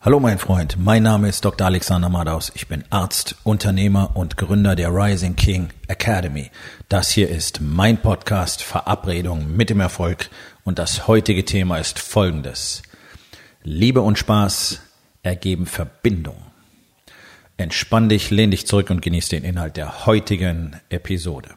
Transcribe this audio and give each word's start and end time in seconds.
Hallo 0.00 0.20
mein 0.20 0.38
Freund, 0.38 0.76
mein 0.78 1.02
Name 1.02 1.28
ist 1.28 1.44
Dr. 1.44 1.66
Alexander 1.66 2.08
Madaus. 2.08 2.52
Ich 2.54 2.68
bin 2.68 2.84
Arzt, 2.90 3.34
Unternehmer 3.42 4.14
und 4.14 4.36
Gründer 4.36 4.76
der 4.76 4.90
Rising 4.90 5.34
King 5.34 5.70
Academy. 5.88 6.50
Das 6.88 7.10
hier 7.10 7.28
ist 7.28 7.60
mein 7.60 8.00
Podcast 8.00 8.62
Verabredung 8.62 9.56
mit 9.56 9.68
dem 9.68 9.80
Erfolg 9.80 10.30
und 10.64 10.78
das 10.78 11.08
heutige 11.08 11.44
Thema 11.44 11.78
ist 11.78 11.98
folgendes. 11.98 12.82
Liebe 13.64 14.02
und 14.02 14.18
Spaß 14.18 14.80
ergeben 15.24 15.66
Verbindung. 15.66 16.36
Entspann 17.56 18.08
dich, 18.08 18.30
lehn 18.30 18.52
dich 18.52 18.66
zurück 18.66 18.90
und 18.90 19.02
genieß 19.02 19.30
den 19.30 19.42
Inhalt 19.42 19.76
der 19.76 20.06
heutigen 20.06 20.76
Episode. 20.88 21.48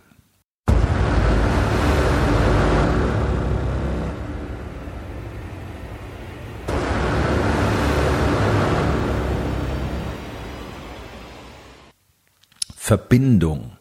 Verbindung. 12.90 13.74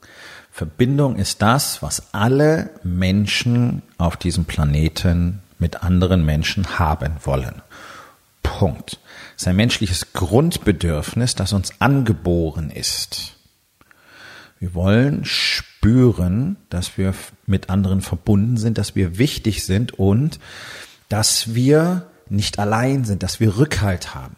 Verbindung 0.52 1.16
ist 1.16 1.40
das, 1.40 1.80
was 1.80 2.12
alle 2.12 2.68
Menschen 2.82 3.80
auf 3.96 4.18
diesem 4.18 4.44
Planeten 4.44 5.40
mit 5.58 5.82
anderen 5.82 6.26
Menschen 6.26 6.78
haben 6.78 7.14
wollen. 7.24 7.62
Punkt. 8.42 9.00
Es 9.34 9.44
ist 9.44 9.48
ein 9.48 9.56
menschliches 9.56 10.12
Grundbedürfnis, 10.12 11.34
das 11.34 11.54
uns 11.54 11.80
angeboren 11.80 12.70
ist. 12.70 13.36
Wir 14.58 14.74
wollen 14.74 15.24
spüren, 15.24 16.58
dass 16.68 16.98
wir 16.98 17.14
mit 17.46 17.70
anderen 17.70 18.02
verbunden 18.02 18.58
sind, 18.58 18.76
dass 18.76 18.94
wir 18.94 19.16
wichtig 19.16 19.64
sind 19.64 19.98
und 19.98 20.38
dass 21.08 21.54
wir 21.54 22.10
nicht 22.28 22.58
allein 22.58 23.06
sind, 23.06 23.22
dass 23.22 23.40
wir 23.40 23.56
Rückhalt 23.56 24.14
haben. 24.14 24.36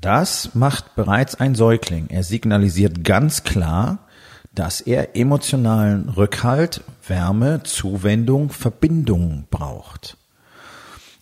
Das 0.00 0.54
macht 0.54 0.94
bereits 0.94 1.34
ein 1.34 1.54
Säugling. 1.54 2.06
Er 2.08 2.22
signalisiert 2.22 3.04
ganz 3.04 3.42
klar, 3.42 3.98
dass 4.54 4.80
er 4.80 5.16
emotionalen 5.16 6.08
Rückhalt, 6.08 6.82
Wärme, 7.06 7.62
Zuwendung, 7.62 8.50
Verbindung 8.50 9.46
braucht. 9.50 10.16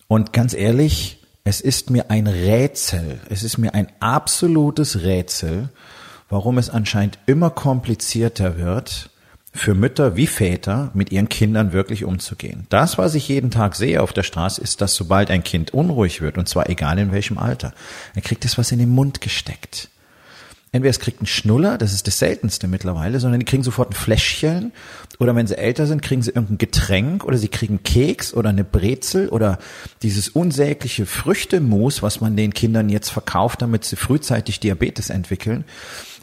Und 0.07 0.33
ganz 0.33 0.55
ehrlich, 0.55 1.25
es 1.45 1.61
ist 1.61 1.91
mir 1.91 2.11
ein 2.11 2.27
Rätsel, 2.27 3.21
es 3.29 3.43
ist 3.43 3.59
mir 3.59 3.75
ein 3.75 3.89
absolutes 4.01 5.03
Rätsel, 5.03 5.71
warum 6.29 6.59
es 6.59 6.71
anscheinend 6.71 7.19
immer 7.27 7.51
komplizierter 7.51 8.59
wird, 8.59 9.11
für 9.59 9.75
Mütter 9.75 10.17
wie 10.17 10.27
Väter 10.27 10.91
mit 10.95 11.13
ihren 11.13 11.29
Kindern 11.29 11.73
wirklich 11.73 12.05
umzugehen. 12.05 12.67
Das, 12.69 12.99
was 12.99 13.15
ich 13.15 13.29
jeden 13.29 13.51
Tag 13.51 13.75
sehe 13.75 14.03
auf 14.03 14.13
der 14.13 14.23
Straße, 14.23 14.61
ist, 14.61 14.81
dass 14.81 14.95
sobald 14.95 15.31
ein 15.31 15.45
Kind 15.45 15.75
unruhig 15.75 16.21
wird, 16.21 16.39
und 16.39 16.49
zwar 16.49 16.69
egal 16.69 16.99
in 16.99 17.13
welchem 17.13 17.39
Alter, 17.39 17.73
dann 18.15 18.23
kriegt 18.23 18.45
es 18.45 18.59
was 18.59 18.73
in 18.73 18.79
den 18.79 18.91
Mund 18.91 19.21
gesteckt. 19.21 19.89
Entweder 20.71 20.91
es 20.91 21.01
kriegt 21.01 21.21
einen 21.21 21.27
Schnuller, 21.27 21.79
das 21.79 21.95
ist 21.95 22.07
das 22.07 22.19
seltenste 22.19 22.69
mittlerweile, 22.69 23.21
sondern 23.21 23.41
die 23.41 23.47
kriegen 23.47 23.63
sofort 23.63 23.91
ein 23.91 23.95
Fläschchen 23.95 24.73
oder 25.19 25.35
wenn 25.35 25.47
sie 25.47 25.57
älter 25.57 25.87
sind, 25.87 26.03
kriegen 26.03 26.21
sie 26.21 26.31
irgendein 26.31 26.59
Getränk 26.59 27.25
oder 27.25 27.39
sie 27.39 27.49
kriegen 27.49 27.83
Keks 27.83 28.35
oder 28.35 28.51
eine 28.51 28.65
Brezel 28.65 29.31
oder 29.31 29.59
dieses 30.03 30.29
unsägliche 30.29 31.07
Früchtemus, 31.07 32.03
was 32.03 32.21
man 32.21 32.37
den 32.37 32.53
Kindern 32.53 32.91
jetzt 32.91 33.09
verkauft, 33.09 33.63
damit 33.63 33.85
sie 33.85 33.97
frühzeitig 33.97 34.61
Diabetes 34.61 35.09
entwickeln. 35.09 35.65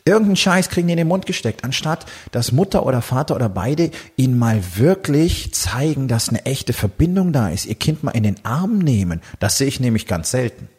Irgendeinen 0.08 0.36
Scheiß 0.36 0.70
kriegen 0.70 0.88
die 0.88 0.94
in 0.94 0.98
den 0.98 1.08
Mund 1.08 1.26
gesteckt, 1.26 1.64
anstatt 1.64 2.06
dass 2.32 2.52
Mutter 2.52 2.86
oder 2.86 3.02
Vater 3.02 3.36
oder 3.36 3.50
beide 3.50 3.90
ihnen 4.16 4.38
mal 4.38 4.62
wirklich 4.76 5.52
zeigen, 5.56 6.08
dass 6.08 6.30
eine 6.30 6.46
echte 6.46 6.74
Verbindung 6.74 7.34
da 7.34 7.50
ist, 7.50 7.66
ihr 7.66 7.74
Kind 7.74 8.04
mal 8.04 8.12
in 8.12 8.22
den 8.22 8.46
Arm 8.46 8.78
nehmen. 8.78 9.22
Das 9.40 9.58
sehe 9.58 9.68
ich 9.68 9.80
nämlich 9.80 10.06
ganz 10.06 10.30
selten. 10.30 10.70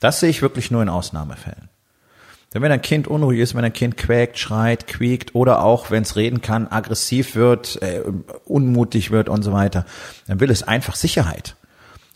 Das 0.00 0.20
sehe 0.20 0.30
ich 0.30 0.40
wirklich 0.40 0.70
nur 0.70 0.82
in 0.82 0.88
Ausnahmefällen. 0.88 1.68
Denn 2.54 2.62
wenn 2.62 2.72
ein 2.72 2.82
Kind 2.82 3.06
unruhig 3.06 3.38
ist, 3.38 3.54
wenn 3.54 3.64
ein 3.64 3.72
Kind 3.72 3.98
quäkt, 3.98 4.38
schreit, 4.38 4.86
quiekt 4.86 5.34
oder 5.34 5.62
auch, 5.62 5.90
wenn 5.90 6.02
es 6.02 6.16
reden 6.16 6.40
kann, 6.40 6.68
aggressiv 6.68 7.34
wird, 7.34 7.80
äh, 7.82 8.02
unmutig 8.46 9.10
wird 9.10 9.28
und 9.28 9.42
so 9.42 9.52
weiter, 9.52 9.84
dann 10.26 10.40
will 10.40 10.50
es 10.50 10.62
einfach 10.62 10.94
Sicherheit. 10.94 11.54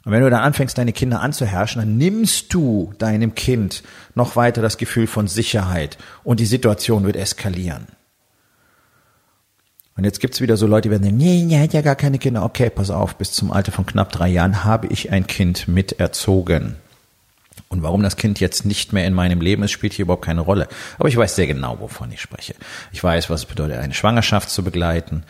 Und 0.07 0.13
wenn 0.13 0.23
du 0.23 0.31
dann 0.31 0.41
anfängst, 0.41 0.79
deine 0.79 0.93
Kinder 0.93 1.21
anzuherrschen, 1.21 1.81
dann 1.81 1.97
nimmst 1.97 2.55
du 2.55 2.93
deinem 2.99 3.35
Kind 3.35 3.83
noch 4.15 4.37
weiter 4.37 4.63
das 4.63 4.79
Gefühl 4.79 5.09
von 5.09 5.27
Sicherheit 5.27 5.99
und 6.23 6.39
die 6.39 6.47
Situation 6.47 7.05
wird 7.05 7.17
eskalieren. 7.17 7.89
Und 9.97 10.05
jetzt 10.05 10.21
gibt's 10.21 10.41
wieder 10.41 10.57
so 10.57 10.69
Leute, 10.69 10.83
die 10.83 10.91
werden 10.93 11.03
sagen, 11.03 11.17
nee, 11.17 11.43
nee, 11.43 11.61
hat 11.61 11.73
ja 11.73 11.81
gar 11.81 11.97
keine 11.97 12.19
Kinder. 12.19 12.45
Okay, 12.45 12.71
pass 12.71 12.91
auf, 12.91 13.17
bis 13.17 13.33
zum 13.33 13.51
Alter 13.51 13.73
von 13.73 13.85
knapp 13.85 14.13
drei 14.13 14.29
Jahren 14.29 14.63
habe 14.63 14.87
ich 14.87 15.11
ein 15.11 15.27
Kind 15.27 15.67
mit 15.67 15.99
erzogen. 15.99 16.77
Und 17.69 17.83
warum 17.83 18.05
das 18.05 18.17
Kind 18.17 18.39
jetzt 18.39 18.65
nicht 18.65 18.93
mehr 18.93 19.09
in 19.09 19.15
meinem 19.15 19.41
Leben 19.41 19.65
ist, 19.65 19.73
spielt 19.73 19.93
hier 19.93 20.05
überhaupt 20.05 20.25
keine 20.25 20.43
Rolle. 20.43 20.69
Aber 21.01 21.09
ich 21.09 21.17
weiß 21.17 21.35
sehr 21.35 21.49
genau, 21.49 21.81
wovon 21.81 22.13
ich 22.13 22.21
spreche. 22.21 22.55
Ich 22.93 23.03
weiß, 23.03 23.29
was 23.29 23.41
es 23.41 23.47
bedeutet, 23.47 23.79
eine 23.79 23.95
Schwangerschaft 23.95 24.51
zu 24.51 24.63
begleiten 24.63 25.25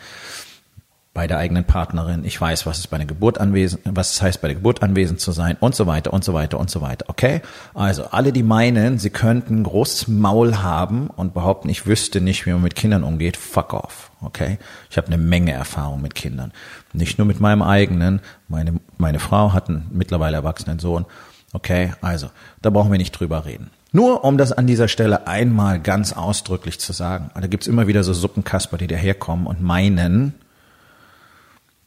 bei 1.17 1.25
der 1.25 1.39
eigenen 1.39 1.63
Partnerin. 1.63 2.23
Ich 2.25 2.39
weiß, 2.39 2.67
was 2.67 2.77
es 2.77 2.85
bei 2.85 2.97
der 2.97 3.07
Geburt 3.07 3.39
anwesend, 3.39 3.81
was 3.85 4.13
es 4.13 4.21
heißt, 4.21 4.39
bei 4.39 4.49
der 4.49 4.53
Geburt 4.53 4.83
anwesend 4.83 5.19
zu 5.19 5.31
sein 5.31 5.57
und 5.59 5.73
so 5.73 5.87
weiter 5.87 6.13
und 6.13 6.23
so 6.23 6.35
weiter 6.35 6.59
und 6.59 6.69
so 6.69 6.79
weiter. 6.81 7.05
Okay? 7.09 7.41
Also 7.73 8.03
alle, 8.11 8.31
die 8.31 8.43
meinen, 8.43 8.99
sie 8.99 9.09
könnten 9.09 9.63
großes 9.63 10.09
Maul 10.09 10.57
haben 10.57 11.07
und 11.07 11.33
behaupten, 11.33 11.69
ich 11.69 11.87
wüsste 11.87 12.21
nicht, 12.21 12.45
wie 12.45 12.51
man 12.51 12.61
mit 12.61 12.75
Kindern 12.75 13.03
umgeht, 13.03 13.35
fuck 13.35 13.73
off. 13.73 14.11
Okay? 14.21 14.59
Ich 14.91 14.97
habe 14.97 15.07
eine 15.07 15.17
Menge 15.17 15.53
Erfahrung 15.53 16.03
mit 16.03 16.13
Kindern. 16.13 16.51
Nicht 16.93 17.17
nur 17.17 17.25
mit 17.25 17.39
meinem 17.39 17.63
eigenen. 17.63 18.21
Meine, 18.47 18.79
meine 18.99 19.17
Frau 19.17 19.53
hat 19.53 19.69
einen 19.69 19.87
mittlerweile 19.89 20.37
erwachsenen 20.37 20.77
Sohn. 20.77 21.07
Okay? 21.51 21.93
Also, 21.99 22.29
da 22.61 22.69
brauchen 22.69 22.91
wir 22.91 22.99
nicht 22.99 23.13
drüber 23.13 23.43
reden. 23.45 23.71
Nur 23.91 24.23
um 24.23 24.37
das 24.37 24.51
an 24.51 24.67
dieser 24.67 24.87
Stelle 24.87 25.25
einmal 25.25 25.79
ganz 25.79 26.13
ausdrücklich 26.13 26.79
zu 26.79 26.93
sagen. 26.93 27.31
Da 27.33 27.47
gibt's 27.47 27.65
immer 27.65 27.87
wieder 27.87 28.03
so 28.03 28.13
Suppenkasper, 28.13 28.77
die 28.77 28.85
daherkommen 28.85 29.47
und 29.47 29.63
meinen, 29.63 30.35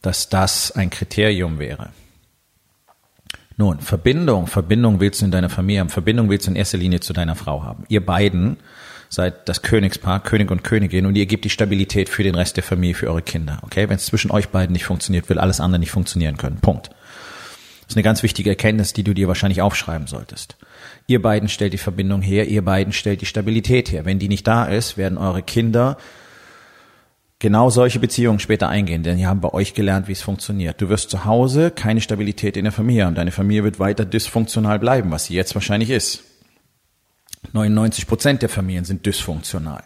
dass 0.01 0.29
das 0.29 0.71
ein 0.71 0.89
Kriterium 0.89 1.59
wäre. 1.59 1.89
Nun, 3.57 3.79
Verbindung, 3.79 4.47
Verbindung 4.47 4.99
willst 4.99 5.21
du 5.21 5.25
in 5.25 5.31
deiner 5.31 5.49
Familie 5.49 5.81
haben, 5.81 5.89
Verbindung 5.89 6.29
willst 6.29 6.47
du 6.47 6.51
in 6.51 6.55
erster 6.55 6.77
Linie 6.77 6.99
zu 6.99 7.13
deiner 7.13 7.35
Frau 7.35 7.63
haben. 7.63 7.83
Ihr 7.89 8.03
beiden 8.03 8.57
seid 9.09 9.47
das 9.49 9.61
Königspaar, 9.61 10.23
König 10.23 10.49
und 10.49 10.63
Königin 10.63 11.05
und 11.05 11.15
ihr 11.15 11.25
gebt 11.25 11.45
die 11.45 11.49
Stabilität 11.49 12.09
für 12.09 12.23
den 12.23 12.33
Rest 12.33 12.55
der 12.55 12.63
Familie, 12.63 12.95
für 12.95 13.07
eure 13.07 13.21
Kinder. 13.21 13.59
Okay, 13.61 13.89
wenn 13.89 13.97
es 13.97 14.05
zwischen 14.05 14.31
euch 14.31 14.49
beiden 14.49 14.73
nicht 14.73 14.85
funktioniert, 14.85 15.29
will 15.29 15.37
alles 15.37 15.59
andere 15.59 15.79
nicht 15.79 15.91
funktionieren 15.91 16.37
können. 16.37 16.57
Punkt. 16.61 16.87
Das 16.87 17.89
ist 17.89 17.97
eine 17.97 18.03
ganz 18.03 18.23
wichtige 18.23 18.51
Erkenntnis, 18.51 18.93
die 18.93 19.03
du 19.03 19.13
dir 19.13 19.27
wahrscheinlich 19.27 19.61
aufschreiben 19.61 20.07
solltest. 20.07 20.55
Ihr 21.07 21.21
beiden 21.21 21.49
stellt 21.49 21.73
die 21.73 21.77
Verbindung 21.77 22.21
her, 22.21 22.47
ihr 22.47 22.63
beiden 22.63 22.93
stellt 22.93 23.19
die 23.19 23.25
Stabilität 23.25 23.91
her. 23.91 24.05
Wenn 24.05 24.17
die 24.17 24.29
nicht 24.29 24.47
da 24.47 24.63
ist, 24.63 24.97
werden 24.97 25.17
eure 25.17 25.43
Kinder 25.43 25.97
genau 27.41 27.71
solche 27.71 27.99
Beziehungen 27.99 28.39
später 28.39 28.69
eingehen, 28.69 29.01
denn 29.01 29.17
die 29.17 29.25
haben 29.25 29.41
bei 29.41 29.51
euch 29.51 29.73
gelernt, 29.73 30.07
wie 30.07 30.11
es 30.11 30.21
funktioniert. 30.21 30.79
Du 30.79 30.89
wirst 30.89 31.09
zu 31.09 31.25
Hause 31.25 31.71
keine 31.71 31.99
Stabilität 31.99 32.55
in 32.55 32.63
der 32.63 32.71
Familie 32.71 33.05
haben. 33.05 33.15
Deine 33.15 33.31
Familie 33.31 33.63
wird 33.63 33.79
weiter 33.79 34.05
dysfunktional 34.05 34.77
bleiben, 34.77 35.11
was 35.11 35.25
sie 35.25 35.33
jetzt 35.33 35.55
wahrscheinlich 35.55 35.89
ist. 35.89 36.23
99 37.51 38.05
Prozent 38.07 38.43
der 38.43 38.49
Familien 38.49 38.85
sind 38.85 39.07
dysfunktional, 39.07 39.83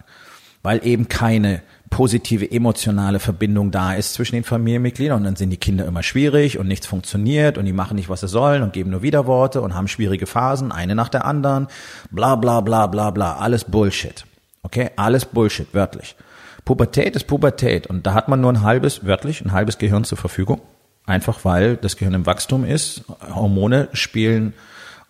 weil 0.64 0.86
eben 0.86 1.08
keine 1.08 1.62
positive 1.90 2.52
emotionale 2.52 3.20
Verbindung 3.20 3.72
da 3.72 3.94
ist 3.94 4.16
zwischen 4.16 4.36
den 4.36 4.44
Familienmitgliedern 4.44 5.20
und 5.20 5.24
dann 5.24 5.38
sind 5.38 5.50
die 5.50 5.58
Kinder 5.58 5.86
immer 5.86 6.04
schwierig 6.04 6.60
und 6.60 6.68
nichts 6.68 6.88
funktioniert 6.88 7.58
und 7.58 7.64
die 7.64 7.72
machen 7.72 7.96
nicht, 7.96 8.10
was 8.10 8.20
sie 8.20 8.28
sollen 8.28 8.64
und 8.64 8.74
geben 8.74 8.90
nur 8.90 9.02
Widerworte 9.02 9.62
und 9.62 9.76
haben 9.76 9.88
schwierige 9.88 10.26
Phasen, 10.26 10.74
eine 10.74 10.94
nach 10.94 11.08
der 11.08 11.24
anderen, 11.24 11.68
bla 12.12 12.36
bla 12.36 12.60
bla 12.60 12.88
bla 12.88 13.12
bla, 13.12 13.38
alles 13.38 13.64
Bullshit. 13.64 14.26
Okay, 14.62 14.90
alles 14.98 15.24
Bullshit, 15.24 15.74
wörtlich. 15.74 16.18
Pubertät 16.66 17.16
ist 17.16 17.28
Pubertät 17.28 17.88
und 17.88 18.08
da 18.08 18.14
hat 18.16 18.28
man 18.28 18.42
nur 18.42 18.52
ein 18.52 18.64
halbes, 18.64 19.06
wörtlich, 19.06 19.42
ein 19.42 19.52
halbes 19.52 19.78
Gehirn 19.78 20.04
zur 20.04 20.18
Verfügung. 20.18 20.62
Einfach 21.06 21.46
weil 21.46 21.78
das 21.78 21.98
Gehirn 21.98 22.16
im 22.16 22.26
Wachstum 22.26 22.66
ist, 22.66 23.04
Hormone 23.34 23.90
spielen 23.94 24.54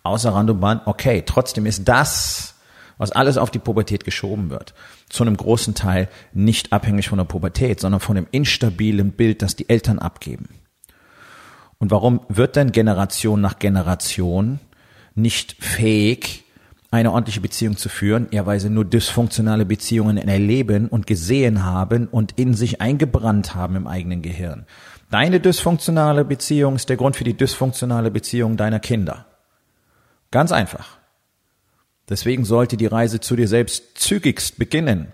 außer 0.02 0.30
Rand 0.34 0.50
und 0.50 0.60
Band. 0.60 0.82
Okay, 0.84 1.22
trotzdem 1.24 1.64
ist 1.64 1.88
das, 1.88 2.54
was 2.98 3.12
alles 3.12 3.38
auf 3.38 3.50
die 3.50 3.58
Pubertät 3.58 4.04
geschoben 4.04 4.50
wird, 4.50 4.74
zu 5.08 5.24
einem 5.24 5.36
großen 5.36 5.74
Teil 5.74 6.08
nicht 6.34 6.72
abhängig 6.72 7.08
von 7.08 7.18
der 7.18 7.24
Pubertät, 7.24 7.80
sondern 7.80 8.00
von 8.00 8.16
dem 8.16 8.26
instabilen 8.30 9.12
Bild, 9.12 9.40
das 9.40 9.56
die 9.56 9.68
Eltern 9.68 9.98
abgeben. 9.98 10.48
Und 11.78 11.90
warum 11.90 12.20
wird 12.28 12.56
denn 12.56 12.72
Generation 12.72 13.40
nach 13.40 13.58
Generation 13.58 14.60
nicht 15.14 15.56
fähig, 15.62 16.44
eine 16.90 17.12
ordentliche 17.12 17.40
Beziehung 17.40 17.76
zu 17.76 17.88
führen, 17.88 18.28
ja, 18.30 18.46
weil 18.46 18.60
sie 18.60 18.70
nur 18.70 18.84
dysfunktionale 18.84 19.64
Beziehungen 19.64 20.16
erleben 20.16 20.88
und 20.88 21.06
gesehen 21.06 21.64
haben 21.64 22.06
und 22.06 22.32
in 22.38 22.54
sich 22.54 22.80
eingebrannt 22.80 23.54
haben 23.54 23.76
im 23.76 23.86
eigenen 23.86 24.22
Gehirn. 24.22 24.66
Deine 25.10 25.40
dysfunktionale 25.40 26.24
Beziehung 26.24 26.76
ist 26.76 26.88
der 26.88 26.96
Grund 26.96 27.16
für 27.16 27.24
die 27.24 27.36
dysfunktionale 27.36 28.10
Beziehung 28.10 28.56
deiner 28.56 28.80
Kinder. 28.80 29.26
Ganz 30.30 30.52
einfach. 30.52 30.98
Deswegen 32.08 32.44
sollte 32.44 32.76
die 32.76 32.86
Reise 32.86 33.20
zu 33.20 33.36
dir 33.36 33.48
selbst 33.48 33.98
zügigst 33.98 34.58
beginnen. 34.58 35.12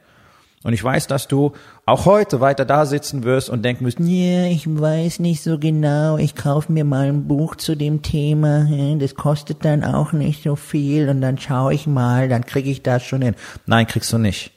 Und 0.65 0.75
ich 0.75 0.85
weiß, 0.85 1.09
dass 1.09 1.27
du 1.27 1.53
auch 1.87 2.07
heute 2.07 2.41
weiter 2.41 2.65
da 2.65 2.87
sitzen 2.87 3.25
wirst 3.25 3.51
und 3.51 3.65
denken 3.65 3.85
wirst, 3.85 3.99
ja, 3.99 4.47
ich 4.47 4.67
weiß 4.67 5.19
nicht 5.19 5.43
so 5.43 5.59
genau, 5.59 6.19
ich 6.19 6.37
kaufe 6.37 6.71
mir 6.71 6.85
mal 6.85 7.09
ein 7.09 7.27
Buch 7.27 7.57
zu 7.57 7.75
dem 7.75 8.03
Thema, 8.03 8.69
das 8.99 9.17
kostet 9.17 9.65
dann 9.65 9.83
auch 9.83 10.13
nicht 10.13 10.45
so 10.45 10.55
viel 10.55 11.09
und 11.09 11.21
dann 11.21 11.39
schaue 11.39 11.75
ich 11.75 11.87
mal, 11.87 12.29
dann 12.29 12.47
kriege 12.47 12.71
ich 12.71 12.83
das 12.83 13.03
schon 13.03 13.23
hin. 13.23 13.35
Nein, 13.67 13.89
kriegst 13.89 14.13
du 14.13 14.19
nicht. 14.19 14.53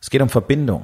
Es 0.00 0.10
geht 0.10 0.20
um 0.20 0.28
Verbindung. 0.28 0.82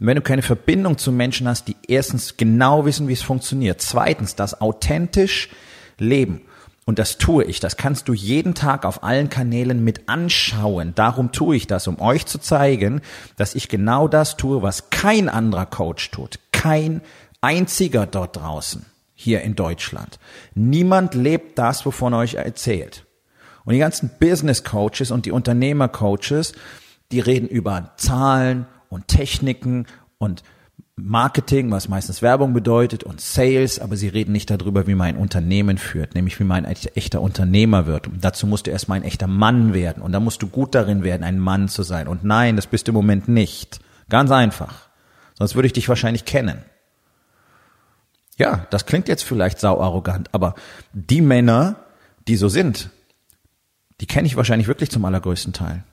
Und 0.00 0.06
wenn 0.06 0.16
du 0.16 0.22
keine 0.22 0.42
Verbindung 0.42 0.96
zu 0.96 1.12
Menschen 1.12 1.46
hast, 1.46 1.68
die 1.68 1.76
erstens 1.86 2.36
genau 2.36 2.84
wissen, 2.86 3.08
wie 3.08 3.12
es 3.12 3.22
funktioniert, 3.22 3.80
zweitens 3.80 4.34
das 4.34 4.60
authentisch 4.60 5.50
leben 5.98 6.40
und 6.86 7.00
das 7.00 7.18
tue 7.18 7.44
ich. 7.44 7.58
Das 7.60 7.76
kannst 7.76 8.08
du 8.08 8.14
jeden 8.14 8.54
Tag 8.54 8.86
auf 8.86 9.02
allen 9.02 9.28
Kanälen 9.28 9.82
mit 9.82 10.08
anschauen. 10.08 10.94
Darum 10.94 11.32
tue 11.32 11.56
ich 11.56 11.66
das, 11.66 11.88
um 11.88 12.00
euch 12.00 12.26
zu 12.26 12.38
zeigen, 12.38 13.02
dass 13.36 13.56
ich 13.56 13.68
genau 13.68 14.06
das 14.06 14.36
tue, 14.36 14.62
was 14.62 14.88
kein 14.88 15.28
anderer 15.28 15.66
Coach 15.66 16.12
tut. 16.12 16.38
Kein 16.52 17.02
einziger 17.40 18.06
dort 18.06 18.36
draußen, 18.36 18.86
hier 19.14 19.42
in 19.42 19.56
Deutschland. 19.56 20.20
Niemand 20.54 21.14
lebt 21.14 21.58
das, 21.58 21.84
wovon 21.84 22.14
euch 22.14 22.34
erzählt. 22.34 23.04
Und 23.64 23.72
die 23.72 23.80
ganzen 23.80 24.12
Business 24.20 24.62
Coaches 24.62 25.10
und 25.10 25.26
die 25.26 25.32
Unternehmer 25.32 25.88
Coaches, 25.88 26.52
die 27.10 27.18
reden 27.18 27.48
über 27.48 27.94
Zahlen 27.96 28.66
und 28.90 29.08
Techniken 29.08 29.86
und 30.18 30.44
Marketing, 30.98 31.70
was 31.70 31.88
meistens 31.88 32.22
Werbung 32.22 32.54
bedeutet, 32.54 33.04
und 33.04 33.20
Sales, 33.20 33.78
aber 33.78 33.96
sie 33.96 34.08
reden 34.08 34.32
nicht 34.32 34.50
darüber, 34.50 34.86
wie 34.86 34.94
man 34.94 35.08
ein 35.08 35.16
Unternehmen 35.16 35.76
führt, 35.76 36.14
nämlich 36.14 36.40
wie 36.40 36.44
man 36.44 36.64
ein 36.64 36.76
echter 36.94 37.20
Unternehmer 37.20 37.86
wird. 37.86 38.06
Und 38.08 38.24
dazu 38.24 38.46
musst 38.46 38.66
du 38.66 38.70
erstmal 38.70 38.98
ein 38.98 39.04
echter 39.04 39.26
Mann 39.26 39.74
werden 39.74 40.02
und 40.02 40.12
da 40.12 40.20
musst 40.20 40.42
du 40.42 40.46
gut 40.46 40.74
darin 40.74 41.04
werden, 41.04 41.22
ein 41.22 41.38
Mann 41.38 41.68
zu 41.68 41.82
sein. 41.82 42.08
Und 42.08 42.24
nein, 42.24 42.56
das 42.56 42.66
bist 42.66 42.88
du 42.88 42.92
im 42.92 42.96
Moment 42.96 43.28
nicht. 43.28 43.80
Ganz 44.08 44.30
einfach. 44.30 44.88
Sonst 45.34 45.54
würde 45.54 45.66
ich 45.66 45.74
dich 45.74 45.88
wahrscheinlich 45.90 46.24
kennen. 46.24 46.64
Ja, 48.38 48.66
das 48.70 48.86
klingt 48.86 49.08
jetzt 49.08 49.22
vielleicht 49.22 49.60
sau 49.60 49.80
arrogant, 49.80 50.28
aber 50.32 50.54
die 50.94 51.20
Männer, 51.20 51.76
die 52.26 52.36
so 52.36 52.48
sind, 52.48 52.90
die 54.00 54.06
kenne 54.06 54.26
ich 54.26 54.36
wahrscheinlich 54.36 54.68
wirklich 54.68 54.90
zum 54.90 55.04
allergrößten 55.04 55.52
Teil. 55.52 55.84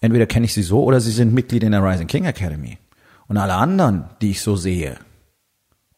Entweder 0.00 0.26
kenne 0.26 0.46
ich 0.46 0.54
sie 0.54 0.62
so 0.62 0.82
oder 0.82 1.00
sie 1.00 1.10
sind 1.10 1.34
Mitglied 1.34 1.62
in 1.62 1.72
der 1.72 1.84
Rising 1.84 2.06
King 2.06 2.24
Academy. 2.24 2.78
Und 3.30 3.36
alle 3.36 3.54
anderen, 3.54 4.06
die 4.20 4.32
ich 4.32 4.42
so 4.42 4.56
sehe, 4.56 4.96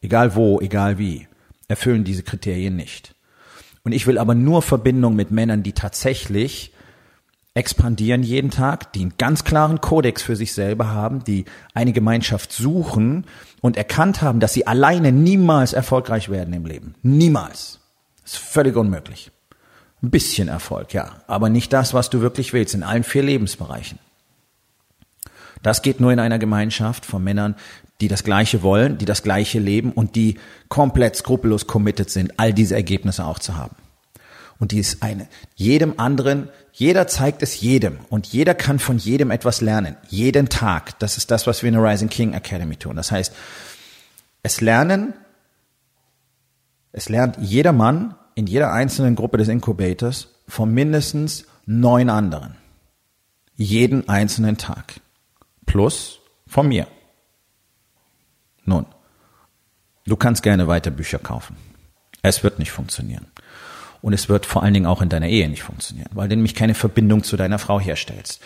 egal 0.02 0.34
wo, 0.34 0.61
egal 0.61 0.99
wie, 0.99 1.29
erfüllen 1.67 2.05
diese 2.05 2.25
Kriterien 2.25 2.76
nicht. 2.76 3.14
Und 3.84 3.93
ich 3.93 4.06
will 4.06 4.19
aber 4.19 4.34
nur 4.34 4.61
Verbindung 4.61 5.17
mit 5.17 5.31
Männern, 5.31 5.62
die 5.62 5.73
tatsächlich 5.73 6.75
expandieren 7.55 8.23
jeden 8.23 8.50
Tag, 8.50 8.93
die 8.93 9.00
einen 9.00 9.14
ganz 9.17 9.44
klaren 9.44 9.81
Kodex 9.81 10.20
für 10.20 10.37
sich 10.37 10.52
selber 10.52 10.88
haben, 10.88 11.25
die 11.25 11.46
eine 11.73 11.94
Gemeinschaft 11.94 12.52
suchen 12.52 13.25
und 13.62 13.79
erkannt 13.79 14.20
haben, 14.20 14.38
dass 14.38 14.52
sie 14.52 14.67
alleine 14.67 15.11
niemals 15.11 15.73
erfolgreich 15.73 16.29
werden 16.29 16.52
im 16.52 16.67
Leben. 16.67 16.96
Niemals. 17.00 17.81
Das 18.25 18.34
ist 18.34 18.43
völlig 18.43 18.76
unmöglich. 18.76 19.31
Ein 20.02 20.11
bisschen 20.11 20.49
Erfolg, 20.49 20.93
ja, 20.93 21.23
aber 21.29 21.49
nicht 21.49 21.73
das, 21.73 21.94
was 21.94 22.11
du 22.11 22.20
wirklich 22.20 22.52
willst, 22.52 22.75
in 22.75 22.82
allen 22.82 23.05
vier 23.05 23.23
Lebensbereichen. 23.23 23.99
Das 25.62 25.82
geht 25.82 26.00
nur 26.00 26.12
in 26.12 26.18
einer 26.18 26.38
Gemeinschaft 26.38 27.06
von 27.06 27.22
Männern, 27.22 27.54
die 28.00 28.08
das 28.08 28.24
Gleiche 28.24 28.62
wollen, 28.62 28.98
die 28.98 29.04
das 29.04 29.22
Gleiche 29.22 29.60
leben 29.60 29.92
und 29.92 30.16
die 30.16 30.38
komplett 30.68 31.16
skrupellos 31.16 31.66
committed 31.66 32.10
sind, 32.10 32.38
all 32.38 32.52
diese 32.52 32.74
Ergebnisse 32.74 33.24
auch 33.24 33.38
zu 33.38 33.56
haben. 33.56 33.76
Und 34.58 34.72
die 34.72 34.78
ist 34.78 35.02
eine, 35.02 35.28
jedem 35.54 35.98
anderen, 35.98 36.48
jeder 36.72 37.06
zeigt 37.06 37.42
es 37.42 37.60
jedem 37.60 37.98
und 38.10 38.26
jeder 38.28 38.54
kann 38.54 38.78
von 38.78 38.98
jedem 38.98 39.30
etwas 39.30 39.60
lernen. 39.60 39.96
Jeden 40.08 40.48
Tag. 40.48 40.98
Das 40.98 41.16
ist 41.16 41.30
das, 41.30 41.46
was 41.46 41.62
wir 41.62 41.68
in 41.68 41.74
der 41.74 41.84
Rising 41.84 42.08
King 42.08 42.32
Academy 42.32 42.76
tun. 42.76 42.96
Das 42.96 43.10
heißt, 43.10 43.32
es 44.42 44.60
lernen, 44.60 45.14
es 46.92 47.08
lernt 47.08 47.38
jeder 47.40 47.72
Mann 47.72 48.14
in 48.34 48.46
jeder 48.46 48.72
einzelnen 48.72 49.14
Gruppe 49.14 49.38
des 49.38 49.48
Incubators 49.48 50.28
von 50.48 50.72
mindestens 50.72 51.44
neun 51.66 52.08
anderen. 52.08 52.56
Jeden 53.56 54.08
einzelnen 54.08 54.58
Tag 54.58 54.94
plus 55.72 56.20
von 56.46 56.69
mir. 56.69 56.86
Nun, 58.66 58.84
du 60.04 60.16
kannst 60.16 60.42
gerne 60.42 60.69
weiter 60.69 60.90
Bücher 60.90 61.19
kaufen. 61.19 61.56
Es 62.20 62.44
wird 62.44 62.58
nicht 62.58 62.72
funktionieren. 62.72 63.26
Und 64.02 64.12
es 64.12 64.28
wird 64.28 64.44
vor 64.44 64.62
allen 64.62 64.74
Dingen 64.74 64.84
auch 64.84 65.00
in 65.00 65.08
deiner 65.08 65.28
Ehe 65.28 65.48
nicht 65.48 65.62
funktionieren, 65.62 66.10
weil 66.12 66.28
du 66.28 66.36
nämlich 66.36 66.54
keine 66.54 66.74
Verbindung 66.74 67.24
zu 67.24 67.38
deiner 67.38 67.58
Frau 67.58 67.80
herstellst. 67.80 68.42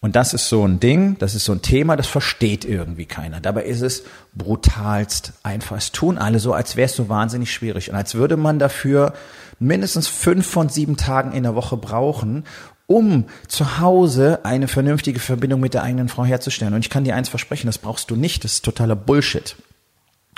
Und 0.00 0.14
das 0.14 0.34
ist 0.34 0.48
so 0.48 0.64
ein 0.64 0.78
Ding, 0.78 1.18
das 1.18 1.34
ist 1.34 1.46
so 1.46 1.52
ein 1.52 1.62
Thema, 1.62 1.96
das 1.96 2.06
versteht 2.06 2.64
irgendwie 2.64 3.06
keiner. 3.06 3.40
Dabei 3.40 3.64
ist 3.64 3.80
es 3.80 4.04
brutalst 4.36 5.32
einfach. 5.42 5.78
Es 5.78 5.90
tun 5.90 6.16
alle 6.16 6.38
so, 6.38 6.52
als 6.52 6.76
wäre 6.76 6.86
es 6.86 6.94
so 6.94 7.08
wahnsinnig 7.08 7.52
schwierig 7.52 7.90
und 7.90 7.96
als 7.96 8.14
würde 8.14 8.36
man 8.36 8.60
dafür 8.60 9.14
mindestens 9.58 10.06
fünf 10.06 10.46
von 10.46 10.68
sieben 10.68 10.96
Tagen 10.96 11.32
in 11.32 11.42
der 11.42 11.56
Woche 11.56 11.76
brauchen, 11.76 12.44
um 12.88 13.26
zu 13.46 13.78
Hause 13.78 14.44
eine 14.44 14.66
vernünftige 14.66 15.20
Verbindung 15.20 15.60
mit 15.60 15.74
der 15.74 15.82
eigenen 15.82 16.08
Frau 16.08 16.24
herzustellen. 16.24 16.72
Und 16.72 16.80
ich 16.80 16.90
kann 16.90 17.04
dir 17.04 17.14
eins 17.14 17.28
versprechen, 17.28 17.66
das 17.66 17.78
brauchst 17.78 18.10
du 18.10 18.16
nicht. 18.16 18.42
Das 18.44 18.54
ist 18.54 18.64
totaler 18.64 18.96
Bullshit. 18.96 19.56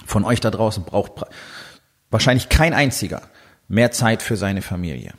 Von 0.04 0.24
euch 0.24 0.40
da 0.40 0.50
draußen 0.50 0.82
braucht 0.84 1.12
wahrscheinlich 2.10 2.48
kein 2.48 2.74
einziger 2.74 3.22
mehr 3.68 3.92
Zeit 3.92 4.20
für 4.20 4.36
seine 4.36 4.62
Familie. 4.62 5.14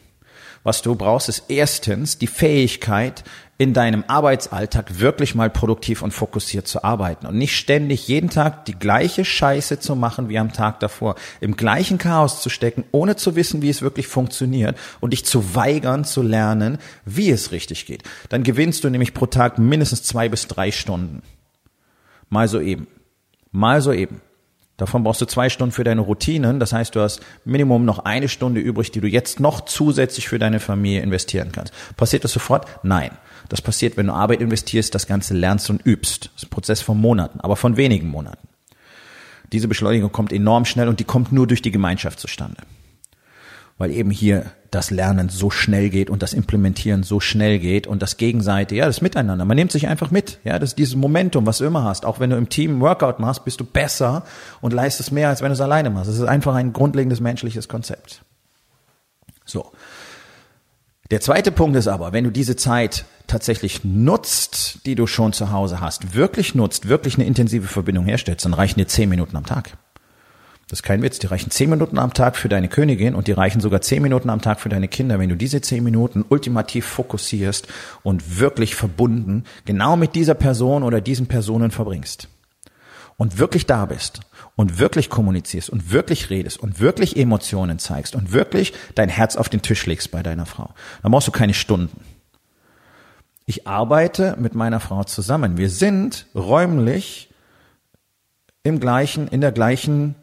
Was 0.63 0.81
du 0.81 0.95
brauchst, 0.95 1.29
ist 1.29 1.45
erstens 1.49 2.17
die 2.17 2.27
Fähigkeit, 2.27 3.23
in 3.61 3.73
deinem 3.75 4.03
Arbeitsalltag 4.07 4.99
wirklich 4.99 5.35
mal 5.35 5.51
produktiv 5.51 6.01
und 6.01 6.15
fokussiert 6.15 6.67
zu 6.67 6.83
arbeiten 6.83 7.27
und 7.27 7.37
nicht 7.37 7.55
ständig 7.55 8.07
jeden 8.07 8.31
Tag 8.31 8.65
die 8.65 8.73
gleiche 8.73 9.23
Scheiße 9.23 9.79
zu 9.79 9.95
machen 9.95 10.29
wie 10.29 10.39
am 10.39 10.51
Tag 10.51 10.79
davor, 10.79 11.13
im 11.41 11.55
gleichen 11.55 11.99
Chaos 11.99 12.41
zu 12.41 12.49
stecken, 12.49 12.85
ohne 12.91 13.17
zu 13.17 13.35
wissen, 13.35 13.61
wie 13.61 13.69
es 13.69 13.83
wirklich 13.83 14.07
funktioniert 14.07 14.79
und 14.99 15.13
dich 15.13 15.25
zu 15.25 15.53
weigern 15.53 16.05
zu 16.05 16.23
lernen, 16.23 16.79
wie 17.05 17.29
es 17.29 17.51
richtig 17.51 17.85
geht. 17.85 18.01
Dann 18.29 18.41
gewinnst 18.41 18.83
du 18.83 18.89
nämlich 18.89 19.13
pro 19.13 19.27
Tag 19.27 19.59
mindestens 19.59 20.01
zwei 20.01 20.27
bis 20.27 20.47
drei 20.47 20.71
Stunden. 20.71 21.21
Mal 22.29 22.47
so 22.47 22.59
eben. 22.59 22.87
Mal 23.51 23.79
so 23.81 23.93
eben. 23.93 24.21
Davon 24.81 25.04
brauchst 25.04 25.22
du 25.22 25.28
zwei 25.28 25.48
Stunden 25.50 25.72
für 25.72 25.83
deine 25.83 26.01
Routinen. 26.01 26.60
Das 26.60 26.74
heißt, 26.74 26.95
du 26.95 27.01
hast 27.01 27.22
Minimum 27.45 27.86
noch 27.86 28.00
eine 28.00 28.28
Stunde 28.28 28.60
übrig, 28.60 28.89
die 28.89 29.00
du 29.00 29.07
jetzt 29.07 29.39
noch 29.39 29.62
zusätzlich 29.62 30.28
für 30.28 30.39
deine 30.39 30.60
Familie 30.60 31.04
investieren 31.04 31.51
kannst. 31.51 31.72
Passiert 31.98 32.24
das 32.24 32.31
sofort? 32.31 32.66
Nein. 32.81 33.12
Das 33.48 33.62
passiert, 33.62 33.95
wenn 33.95 34.07
du 34.07 34.13
Arbeit 34.13 34.42
investierst, 34.42 34.95
das 34.95 35.06
Ganze 35.06 35.36
lernst 35.36 35.69
und 35.69 35.86
übst. 35.86 36.31
Das 36.33 36.42
ist 36.42 36.48
ein 36.48 36.50
Prozess 36.50 36.81
von 36.81 37.00
Monaten, 37.00 37.39
aber 37.42 37.57
von 37.57 37.78
wenigen 37.78 38.07
Monaten. 38.07 38.48
Diese 39.51 39.68
Beschleunigung 39.68 40.12
kommt 40.12 40.33
enorm 40.33 40.66
schnell 40.66 40.88
und 40.88 41.00
die 41.00 41.04
kommt 41.04 41.31
nur 41.31 41.45
durch 41.45 41.62
die 41.62 41.69
Gemeinschaft 41.69 42.19
zustande 42.19 42.63
weil 43.81 43.89
eben 43.89 44.12
hier 44.12 44.45
das 44.69 44.92
Lernen 44.92 45.30
so 45.30 45.50
schnell 45.50 45.89
geht 45.89 46.12
und 46.12 46.22
das 46.22 46.33
Implementieren 46.33 47.01
so 47.01 47.19
schnell 47.19 47.57
geht 47.57 47.88
und 47.88 48.04
das 48.04 48.18
Gegenseitige, 48.18 48.78
ja, 48.78 48.85
das 48.85 49.02
Miteinander. 49.02 49.44
Man 49.44 49.56
nimmt 49.57 49.71
sich 49.71 49.88
einfach 49.88 50.11
mit, 50.11 50.38
ja, 50.44 50.59
das 50.59 50.69
ist 50.69 50.78
dieses 50.78 50.95
Momentum, 50.95 51.47
was 51.47 51.57
du 51.57 51.66
immer 51.66 51.83
hast. 51.83 52.06
Auch 52.06 52.19
wenn 52.19 52.30
du 52.30 52.38
im 52.38 52.47
Team 52.47 52.80
Workout 52.80 53.18
machst, 53.18 53.44
bist 53.44 53.59
du 53.59 53.64
besser 53.66 54.23
und 54.61 54.71
leistest 54.71 55.11
mehr, 55.11 55.30
als 55.30 55.42
wenn 55.42 55.47
du 55.47 55.54
es 55.54 55.61
alleine 55.61 55.90
machst. 55.90 56.09
Das 56.09 56.16
ist 56.16 56.28
einfach 56.28 56.54
ein 56.54 56.73
grundlegendes 56.73 57.21
menschliches 57.21 57.68
Konzept. 57.68 58.21
So. 59.45 59.71
Der 61.09 61.21
zweite 61.21 61.52
Punkt 61.52 61.76
ist 61.76 61.88
aber, 61.88 62.14
wenn 62.14 62.23
du 62.23 62.30
diese 62.30 62.56
Zeit 62.56 63.06
tatsächlich 63.26 63.83
nutzt, 63.83 64.85
die 64.85 64.94
du 64.94 65.07
schon 65.07 65.33
zu 65.33 65.52
Hause 65.52 65.81
hast, 65.81 66.14
wirklich 66.14 66.54
nutzt, 66.54 66.88
wirklich 66.88 67.16
eine 67.16 67.26
intensive 67.26 67.68
Verbindung 67.68 68.06
herstellst, 68.06 68.45
dann 68.45 68.54
reichen 68.54 68.78
dir 68.78 68.85
zehn 68.85 69.09
Minuten 69.09 69.35
am 69.35 69.47
Tag. 69.47 69.76
Das 70.71 70.80
ist 70.80 70.83
kein 70.83 71.01
Witz. 71.01 71.19
Die 71.19 71.28
reichen 71.28 71.51
zehn 71.51 71.69
Minuten 71.69 71.99
am 71.99 72.13
Tag 72.13 72.37
für 72.37 72.47
deine 72.47 72.69
Königin 72.69 73.13
und 73.13 73.28
die 73.28 73.33
reichen 73.33 73.59
sogar 73.59 73.81
zehn 73.81 74.01
Minuten 74.01 74.30
am 74.30 74.42
Tag 74.42 74.61
für 74.61 74.69
deine 74.69 74.87
Kinder. 74.87 75.19
Wenn 75.19 75.28
du 75.28 75.35
diese 75.35 75.59
zehn 75.59 75.83
Minuten 75.83 76.23
ultimativ 76.30 76.85
fokussierst 76.85 77.68
und 78.04 78.40
wirklich 78.40 78.73
verbunden 78.73 79.44
genau 79.66 79.97
mit 79.97 80.16
dieser 80.16 80.33
Person 80.33 80.83
oder 80.83 81.01
diesen 81.01 81.28
Personen 81.28 81.71
verbringst 81.71 82.30
und 83.18 83.37
wirklich 83.37 83.66
da 83.66 83.85
bist 83.85 84.21
und 84.56 84.80
wirklich 84.80 85.09
kommunizierst 85.09 85.69
und 85.69 85.92
wirklich 85.92 86.30
redest 86.30 86.57
und 86.57 86.80
wirklich 86.80 87.18
Emotionen 87.18 87.78
zeigst 87.78 88.16
und 88.16 88.31
wirklich 88.31 88.71
dein 88.95 89.09
Herz 89.09 89.35
auf 89.35 89.49
den 89.49 89.61
Tisch 89.61 89.85
legst 89.87 90.09
bei 90.11 90.23
deiner 90.23 90.45
Frau, 90.45 90.73
dann 91.04 91.11
brauchst 91.11 91.28
du 91.28 91.33
keine 91.33 91.54
Stunden. 91.54 91.99
Ich 93.45 93.68
arbeite 93.68 94.37
mit 94.40 94.56
meiner 94.56 94.80
Frau 94.80 95.04
zusammen. 95.04 95.57
Wir 95.57 95.69
sind 95.69 96.28
räumlich 96.33 97.30
im 98.63 98.80
gleichen, 98.80 99.28
in 99.28 99.42
der 99.42 99.51
gleichen 99.51 100.16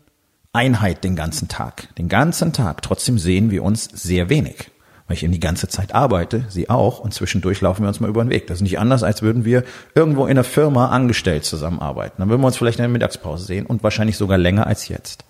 Einheit 0.52 1.04
den 1.04 1.16
ganzen 1.16 1.48
Tag. 1.48 1.94
Den 1.96 2.08
ganzen 2.08 2.52
Tag. 2.52 2.82
Trotzdem 2.82 3.18
sehen 3.18 3.50
wir 3.50 3.62
uns 3.62 3.84
sehr 3.84 4.28
wenig. 4.30 4.70
Weil 5.06 5.16
ich 5.16 5.22
eben 5.22 5.32
die 5.32 5.40
ganze 5.40 5.68
Zeit 5.68 5.94
arbeite, 5.94 6.44
sie 6.48 6.68
auch, 6.68 7.00
und 7.00 7.14
zwischendurch 7.14 7.62
laufen 7.62 7.82
wir 7.82 7.88
uns 7.88 8.00
mal 8.00 8.10
über 8.10 8.22
den 8.22 8.30
Weg. 8.30 8.46
Das 8.46 8.58
ist 8.58 8.62
nicht 8.62 8.78
anders, 8.78 9.02
als 9.02 9.22
würden 9.22 9.44
wir 9.44 9.64
irgendwo 9.94 10.24
in 10.24 10.32
einer 10.32 10.44
Firma 10.44 10.88
angestellt 10.88 11.44
zusammenarbeiten. 11.44 12.16
Dann 12.18 12.28
würden 12.28 12.42
wir 12.42 12.46
uns 12.46 12.58
vielleicht 12.58 12.78
in 12.78 12.82
der 12.82 12.90
Mittagspause 12.90 13.44
sehen 13.44 13.64
und 13.64 13.82
wahrscheinlich 13.82 14.18
sogar 14.18 14.36
länger 14.36 14.66
als 14.66 14.88
jetzt. 14.88 15.24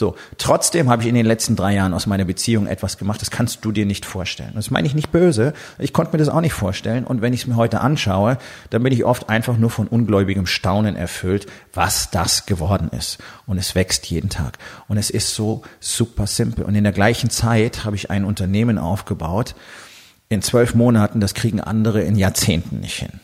So, 0.00 0.16
trotzdem 0.38 0.88
habe 0.88 1.02
ich 1.02 1.08
in 1.10 1.14
den 1.14 1.26
letzten 1.26 1.56
drei 1.56 1.74
Jahren 1.74 1.92
aus 1.92 2.06
meiner 2.06 2.24
Beziehung 2.24 2.66
etwas 2.66 2.96
gemacht, 2.96 3.20
das 3.20 3.30
kannst 3.30 3.66
du 3.66 3.70
dir 3.70 3.84
nicht 3.84 4.06
vorstellen. 4.06 4.52
Das 4.54 4.70
meine 4.70 4.88
ich 4.88 4.94
nicht 4.94 5.12
böse, 5.12 5.52
ich 5.78 5.92
konnte 5.92 6.12
mir 6.12 6.18
das 6.18 6.30
auch 6.30 6.40
nicht 6.40 6.54
vorstellen 6.54 7.04
und 7.04 7.20
wenn 7.20 7.34
ich 7.34 7.42
es 7.42 7.46
mir 7.46 7.56
heute 7.56 7.82
anschaue, 7.82 8.38
dann 8.70 8.82
bin 8.82 8.94
ich 8.94 9.04
oft 9.04 9.28
einfach 9.28 9.58
nur 9.58 9.68
von 9.68 9.88
ungläubigem 9.88 10.46
Staunen 10.46 10.96
erfüllt, 10.96 11.44
was 11.74 12.10
das 12.10 12.46
geworden 12.46 12.88
ist. 12.96 13.18
Und 13.46 13.58
es 13.58 13.74
wächst 13.74 14.06
jeden 14.06 14.30
Tag. 14.30 14.56
Und 14.88 14.96
es 14.96 15.10
ist 15.10 15.34
so 15.34 15.60
super 15.80 16.26
simpel. 16.26 16.64
Und 16.64 16.74
in 16.76 16.84
der 16.84 16.94
gleichen 16.94 17.28
Zeit 17.28 17.84
habe 17.84 17.94
ich 17.94 18.10
ein 18.10 18.24
Unternehmen 18.24 18.78
aufgebaut, 18.78 19.54
in 20.30 20.40
zwölf 20.40 20.74
Monaten, 20.74 21.20
das 21.20 21.34
kriegen 21.34 21.60
andere 21.60 22.00
in 22.00 22.16
Jahrzehnten 22.16 22.80
nicht 22.80 22.96
hin. 22.96 23.20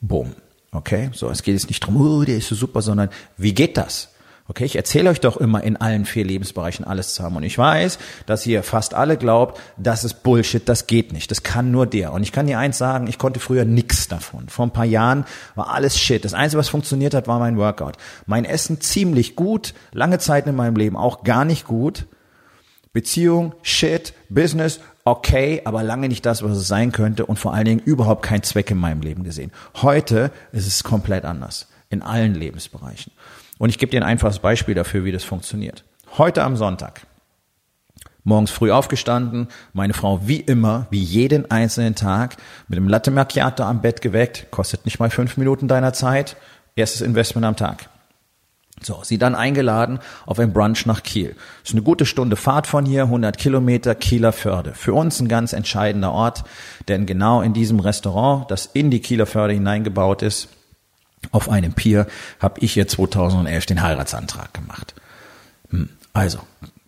Boom. 0.00 0.36
Okay, 0.70 1.10
so, 1.12 1.28
es 1.30 1.42
geht 1.42 1.54
jetzt 1.54 1.66
nicht 1.66 1.80
drum, 1.80 1.96
oh, 1.96 2.22
der 2.22 2.36
ist 2.36 2.46
so 2.46 2.54
super, 2.54 2.80
sondern 2.80 3.08
wie 3.36 3.54
geht 3.54 3.76
das? 3.76 4.10
Okay, 4.48 4.64
ich 4.64 4.76
erzähle 4.76 5.10
euch 5.10 5.20
doch 5.20 5.36
immer 5.38 5.64
in 5.64 5.76
allen 5.76 6.04
vier 6.04 6.24
Lebensbereichen 6.24 6.84
alles 6.84 7.14
zu 7.14 7.24
haben. 7.24 7.34
Und 7.34 7.42
ich 7.42 7.58
weiß, 7.58 7.98
dass 8.26 8.46
ihr 8.46 8.62
fast 8.62 8.94
alle 8.94 9.16
glaubt, 9.16 9.60
das 9.76 10.04
ist 10.04 10.22
Bullshit, 10.22 10.68
das 10.68 10.86
geht 10.86 11.12
nicht. 11.12 11.32
Das 11.32 11.42
kann 11.42 11.72
nur 11.72 11.84
der. 11.86 12.12
Und 12.12 12.22
ich 12.22 12.30
kann 12.30 12.46
dir 12.46 12.58
eins 12.58 12.78
sagen, 12.78 13.08
ich 13.08 13.18
konnte 13.18 13.40
früher 13.40 13.64
nix 13.64 14.06
davon. 14.06 14.48
Vor 14.48 14.64
ein 14.64 14.72
paar 14.72 14.84
Jahren 14.84 15.24
war 15.56 15.70
alles 15.74 15.98
Shit. 15.98 16.24
Das 16.24 16.32
Einzige, 16.32 16.60
was 16.60 16.68
funktioniert 16.68 17.12
hat, 17.12 17.26
war 17.26 17.40
mein 17.40 17.56
Workout. 17.56 17.96
Mein 18.26 18.44
Essen 18.44 18.80
ziemlich 18.80 19.34
gut, 19.34 19.74
lange 19.92 20.18
Zeit 20.20 20.46
in 20.46 20.54
meinem 20.54 20.76
Leben 20.76 20.96
auch 20.96 21.24
gar 21.24 21.44
nicht 21.44 21.66
gut. 21.66 22.06
Beziehung, 22.92 23.52
Shit, 23.62 24.14
Business, 24.28 24.80
okay, 25.04 25.60
aber 25.64 25.82
lange 25.82 26.08
nicht 26.08 26.24
das, 26.24 26.42
was 26.42 26.56
es 26.56 26.68
sein 26.68 26.92
könnte 26.92 27.26
und 27.26 27.38
vor 27.38 27.52
allen 27.52 27.64
Dingen 27.64 27.80
überhaupt 27.80 28.22
keinen 28.22 28.42
Zweck 28.44 28.70
in 28.70 28.78
meinem 28.78 29.02
Leben 29.02 29.24
gesehen. 29.24 29.50
Heute 29.82 30.30
ist 30.52 30.66
es 30.66 30.84
komplett 30.84 31.24
anders. 31.24 31.66
In 31.90 32.02
allen 32.02 32.34
Lebensbereichen. 32.34 33.12
Und 33.58 33.70
ich 33.70 33.78
gebe 33.78 33.90
dir 33.90 34.00
ein 34.00 34.08
einfaches 34.08 34.38
Beispiel 34.38 34.74
dafür, 34.74 35.04
wie 35.04 35.12
das 35.12 35.24
funktioniert. 35.24 35.84
Heute 36.18 36.42
am 36.42 36.56
Sonntag. 36.56 37.06
Morgens 38.24 38.50
früh 38.50 38.72
aufgestanden, 38.72 39.46
meine 39.72 39.94
Frau 39.94 40.26
wie 40.26 40.40
immer, 40.40 40.88
wie 40.90 41.02
jeden 41.02 41.48
einzelnen 41.50 41.94
Tag, 41.94 42.36
mit 42.66 42.76
dem 42.76 42.88
Latte 42.88 43.12
Macchiato 43.12 43.62
am 43.62 43.82
Bett 43.82 44.02
geweckt, 44.02 44.50
kostet 44.50 44.84
nicht 44.84 44.98
mal 44.98 45.10
fünf 45.10 45.36
Minuten 45.36 45.68
deiner 45.68 45.92
Zeit, 45.92 46.36
erstes 46.74 47.02
Investment 47.02 47.46
am 47.46 47.54
Tag. 47.54 47.88
So, 48.82 49.00
sie 49.02 49.16
dann 49.16 49.34
eingeladen 49.34 50.00
auf 50.26 50.38
ein 50.38 50.52
Brunch 50.52 50.86
nach 50.86 51.02
Kiel. 51.02 51.34
Ist 51.64 51.72
eine 51.72 51.82
gute 51.82 52.04
Stunde 52.04 52.36
Fahrt 52.36 52.66
von 52.66 52.84
hier, 52.84 53.04
100 53.04 53.38
Kilometer, 53.38 53.94
Kieler 53.94 54.32
Förde. 54.32 54.74
Für 54.74 54.92
uns 54.92 55.20
ein 55.20 55.28
ganz 55.28 55.52
entscheidender 55.52 56.12
Ort, 56.12 56.44
denn 56.88 57.06
genau 57.06 57.40
in 57.40 57.54
diesem 57.54 57.80
Restaurant, 57.80 58.50
das 58.50 58.66
in 58.66 58.90
die 58.90 59.00
Kieler 59.00 59.26
Förde 59.26 59.54
hineingebaut 59.54 60.22
ist, 60.22 60.48
auf 61.32 61.48
einem 61.48 61.72
Pier, 61.72 62.06
habe 62.40 62.60
ich 62.60 62.72
hier 62.72 62.88
2011 62.88 63.66
den 63.66 63.82
Heiratsantrag 63.82 64.52
gemacht. 64.54 64.94
Hm, 65.70 65.90
also, 66.12 66.40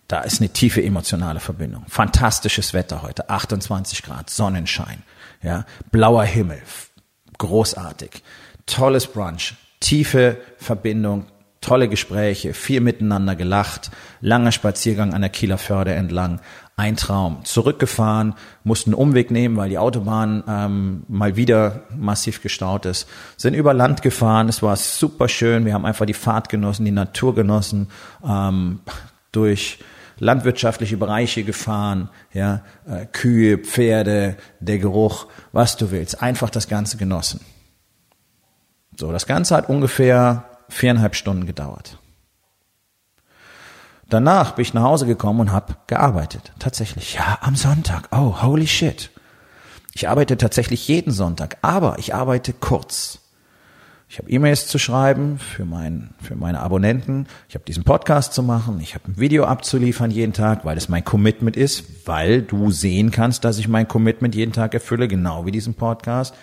da 0.07 0.21
ist 0.21 0.41
eine 0.41 0.49
tiefe 0.49 0.83
emotionale 0.83 1.39
Verbindung. 1.39 1.85
Fantastisches 1.87 2.73
Wetter 2.73 3.03
heute, 3.03 3.29
28 3.29 4.01
Grad, 4.03 4.29
Sonnenschein, 4.29 5.03
ja, 5.43 5.65
blauer 5.91 6.23
Himmel, 6.23 6.61
großartig, 7.37 8.23
tolles 8.65 9.07
Brunch, 9.07 9.55
tiefe 9.79 10.37
Verbindung, 10.57 11.25
tolle 11.61 11.89
Gespräche, 11.89 12.53
viel 12.53 12.81
miteinander 12.81 13.35
gelacht, 13.35 13.91
langer 14.21 14.51
Spaziergang 14.51 15.13
an 15.13 15.21
der 15.21 15.29
Kieler 15.29 15.57
Förde 15.57 15.93
entlang, 15.93 16.39
ein 16.77 16.95
Traum. 16.95 17.43
Zurückgefahren, 17.43 18.35
mussten 18.63 18.91
einen 18.91 19.01
Umweg 19.01 19.31
nehmen, 19.31 19.57
weil 19.57 19.69
die 19.69 19.77
Autobahn 19.77 20.43
ähm, 20.47 21.03
mal 21.09 21.35
wieder 21.35 21.83
massiv 21.97 22.41
gestaut 22.41 22.85
ist. 22.85 23.07
Sind 23.35 23.53
über 23.53 23.73
Land 23.73 24.01
gefahren, 24.01 24.47
es 24.47 24.63
war 24.63 24.77
super 24.77 25.27
schön. 25.27 25.65
Wir 25.65 25.73
haben 25.73 25.85
einfach 25.85 26.05
die 26.05 26.13
Fahrt 26.13 26.47
genossen, 26.47 26.85
die 26.85 26.91
Natur 26.91 27.35
genossen, 27.35 27.89
ähm, 28.25 28.79
durch 29.33 29.79
landwirtschaftliche 30.19 30.97
Bereiche 30.97 31.43
gefahren, 31.43 32.09
ja, 32.33 32.61
äh, 32.87 33.05
Kühe, 33.05 33.57
Pferde, 33.57 34.37
der 34.59 34.79
Geruch, 34.79 35.27
was 35.51 35.75
du 35.75 35.91
willst. 35.91 36.21
Einfach 36.21 36.49
das 36.49 36.67
Ganze 36.67 36.97
genossen. 36.97 37.41
So, 38.97 39.11
das 39.11 39.27
Ganze 39.27 39.55
hat 39.55 39.69
ungefähr 39.69 40.48
viereinhalb 40.69 41.15
Stunden 41.15 41.45
gedauert. 41.45 41.97
Danach 44.09 44.53
bin 44.53 44.63
ich 44.63 44.73
nach 44.73 44.83
Hause 44.83 45.05
gekommen 45.05 45.41
und 45.41 45.51
habe 45.51 45.75
gearbeitet. 45.85 46.51
Tatsächlich, 46.57 47.13
ja, 47.13 47.37
am 47.41 47.55
Sonntag. 47.55 48.07
Oh, 48.11 48.41
holy 48.41 48.65
shit. 48.65 49.11
Ich 49.93 50.09
arbeite 50.09 50.37
tatsächlich 50.37 50.87
jeden 50.87 51.11
Sonntag, 51.11 51.57
aber 51.61 51.99
ich 51.99 52.15
arbeite 52.15 52.53
kurz. 52.53 53.19
Ich 54.11 54.17
habe 54.17 54.31
E-Mails 54.31 54.65
zu 54.65 54.79
schreiben 54.79 55.37
für, 55.37 55.65
mein, 55.65 56.15
für 56.19 56.35
meine 56.35 56.61
Abonnenten. 56.61 57.27
Ich 57.47 57.53
habe 57.53 57.65
diesen 57.65 57.83
Podcast 57.83 58.33
zu 58.33 58.41
machen. 58.41 58.79
Ich 58.81 58.95
habe 58.95 59.07
ein 59.07 59.19
Video 59.19 59.45
abzuliefern 59.45 60.09
jeden 60.09 60.33
Tag, 60.33 60.65
weil 60.65 60.77
es 60.77 60.89
mein 60.89 61.05
Commitment 61.05 61.55
ist, 61.55 62.07
weil 62.07 62.41
du 62.41 62.71
sehen 62.71 63.11
kannst, 63.11 63.43
dass 63.45 63.59
ich 63.59 63.67
mein 63.67 63.87
Commitment 63.87 64.33
jeden 64.33 64.51
Tag 64.51 64.73
erfülle, 64.73 65.07
genau 65.07 65.45
wie 65.45 65.51
diesen 65.51 65.75
Podcast. 65.75 66.33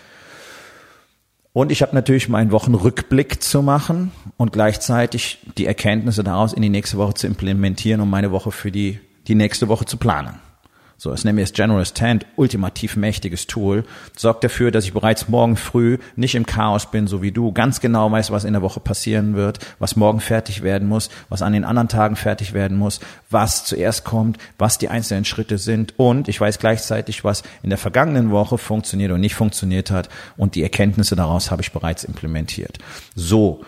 Und 1.56 1.72
ich 1.72 1.80
habe 1.80 1.94
natürlich 1.94 2.28
meinen 2.28 2.50
Wochenrückblick 2.50 3.42
zu 3.42 3.62
machen 3.62 4.12
und 4.36 4.52
gleichzeitig 4.52 5.38
die 5.56 5.64
Erkenntnisse 5.64 6.22
daraus 6.22 6.52
in 6.52 6.60
die 6.60 6.68
nächste 6.68 6.98
Woche 6.98 7.14
zu 7.14 7.26
implementieren, 7.26 8.02
um 8.02 8.10
meine 8.10 8.30
Woche 8.30 8.52
für 8.52 8.70
die, 8.70 9.00
die 9.26 9.34
nächste 9.34 9.66
Woche 9.68 9.86
zu 9.86 9.96
planen. 9.96 10.38
So, 10.98 11.12
es 11.12 11.24
nennen 11.24 11.36
wir 11.36 11.44
das 11.44 11.52
Generous 11.52 11.92
Tent, 11.92 12.24
ultimativ 12.36 12.96
mächtiges 12.96 13.46
Tool, 13.46 13.84
sorgt 14.16 14.44
dafür, 14.44 14.70
dass 14.70 14.86
ich 14.86 14.94
bereits 14.94 15.28
morgen 15.28 15.56
früh 15.56 15.98
nicht 16.16 16.34
im 16.34 16.46
Chaos 16.46 16.90
bin, 16.90 17.06
so 17.06 17.20
wie 17.20 17.32
du, 17.32 17.52
ganz 17.52 17.80
genau 17.80 18.10
weiß, 18.10 18.30
was 18.30 18.44
in 18.44 18.54
der 18.54 18.62
Woche 18.62 18.80
passieren 18.80 19.34
wird, 19.34 19.58
was 19.78 19.96
morgen 19.96 20.20
fertig 20.20 20.62
werden 20.62 20.88
muss, 20.88 21.10
was 21.28 21.42
an 21.42 21.52
den 21.52 21.64
anderen 21.64 21.88
Tagen 21.88 22.16
fertig 22.16 22.54
werden 22.54 22.78
muss, 22.78 23.00
was 23.28 23.66
zuerst 23.66 24.04
kommt, 24.04 24.38
was 24.56 24.78
die 24.78 24.88
einzelnen 24.88 25.26
Schritte 25.26 25.58
sind 25.58 25.98
und 25.98 26.28
ich 26.28 26.40
weiß 26.40 26.58
gleichzeitig, 26.58 27.24
was 27.24 27.42
in 27.62 27.68
der 27.68 27.78
vergangenen 27.78 28.30
Woche 28.30 28.56
funktioniert 28.56 29.12
und 29.12 29.20
nicht 29.20 29.34
funktioniert 29.34 29.90
hat 29.90 30.08
und 30.38 30.54
die 30.54 30.62
Erkenntnisse 30.62 31.14
daraus 31.14 31.50
habe 31.50 31.60
ich 31.60 31.72
bereits 31.72 32.04
implementiert. 32.04 32.78
So 33.14 33.64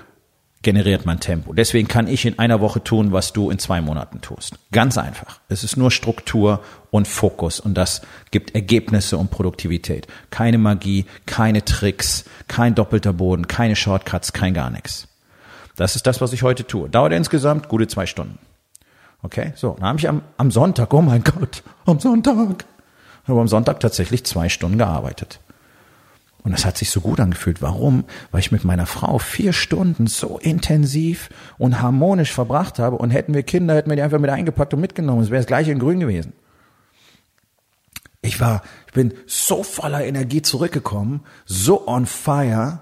generiert 0.62 1.06
man 1.06 1.20
Tempo. 1.20 1.52
Deswegen 1.52 1.88
kann 1.88 2.08
ich 2.08 2.26
in 2.26 2.38
einer 2.38 2.60
Woche 2.60 2.82
tun, 2.82 3.12
was 3.12 3.32
du 3.32 3.50
in 3.50 3.58
zwei 3.58 3.80
Monaten 3.80 4.20
tust. 4.20 4.58
Ganz 4.72 4.98
einfach. 4.98 5.40
Es 5.48 5.62
ist 5.62 5.76
nur 5.76 5.90
Struktur 5.90 6.60
und 6.90 7.06
Fokus 7.06 7.60
und 7.60 7.74
das 7.74 8.02
gibt 8.30 8.54
Ergebnisse 8.54 9.16
und 9.18 9.30
Produktivität. 9.30 10.06
Keine 10.30 10.58
Magie, 10.58 11.06
keine 11.26 11.64
Tricks, 11.64 12.24
kein 12.48 12.74
doppelter 12.74 13.12
Boden, 13.12 13.46
keine 13.46 13.76
Shortcuts, 13.76 14.32
kein 14.32 14.54
gar 14.54 14.70
nichts. 14.70 15.06
Das 15.76 15.94
ist 15.94 16.06
das, 16.06 16.20
was 16.20 16.32
ich 16.32 16.42
heute 16.42 16.66
tue. 16.66 16.88
Dauert 16.88 17.12
insgesamt 17.12 17.68
gute 17.68 17.86
zwei 17.86 18.06
Stunden. 18.06 18.38
Okay, 19.22 19.52
so, 19.54 19.76
dann 19.78 19.88
habe 19.88 19.98
ich 19.98 20.08
am, 20.08 20.22
am 20.36 20.50
Sonntag, 20.50 20.92
oh 20.92 21.02
mein 21.02 21.22
Gott, 21.24 21.62
am 21.86 21.98
Sonntag, 21.98 22.64
habe 23.26 23.40
am 23.40 23.48
Sonntag 23.48 23.80
tatsächlich 23.80 24.24
zwei 24.24 24.48
Stunden 24.48 24.78
gearbeitet. 24.78 25.40
Und 26.44 26.52
das 26.52 26.64
hat 26.64 26.78
sich 26.78 26.90
so 26.90 27.00
gut 27.00 27.20
angefühlt. 27.20 27.60
Warum? 27.60 28.04
Weil 28.30 28.40
ich 28.40 28.52
mit 28.52 28.64
meiner 28.64 28.86
Frau 28.86 29.18
vier 29.18 29.52
Stunden 29.52 30.06
so 30.06 30.38
intensiv 30.38 31.28
und 31.58 31.82
harmonisch 31.82 32.32
verbracht 32.32 32.78
habe. 32.78 32.96
Und 32.96 33.10
hätten 33.10 33.34
wir 33.34 33.42
Kinder, 33.42 33.74
hätten 33.74 33.90
wir 33.90 33.96
die 33.96 34.02
einfach 34.02 34.18
mit 34.18 34.30
eingepackt 34.30 34.72
und 34.72 34.80
mitgenommen. 34.80 35.22
Es 35.22 35.30
wäre 35.30 35.40
das 35.40 35.46
gleiche 35.46 35.72
in 35.72 35.78
Grün 35.78 36.00
gewesen. 36.00 36.32
Ich 38.22 38.40
war, 38.40 38.62
ich 38.86 38.92
bin 38.92 39.14
so 39.26 39.62
voller 39.62 40.04
Energie 40.04 40.42
zurückgekommen, 40.42 41.20
so 41.44 41.86
on 41.86 42.06
fire. 42.06 42.80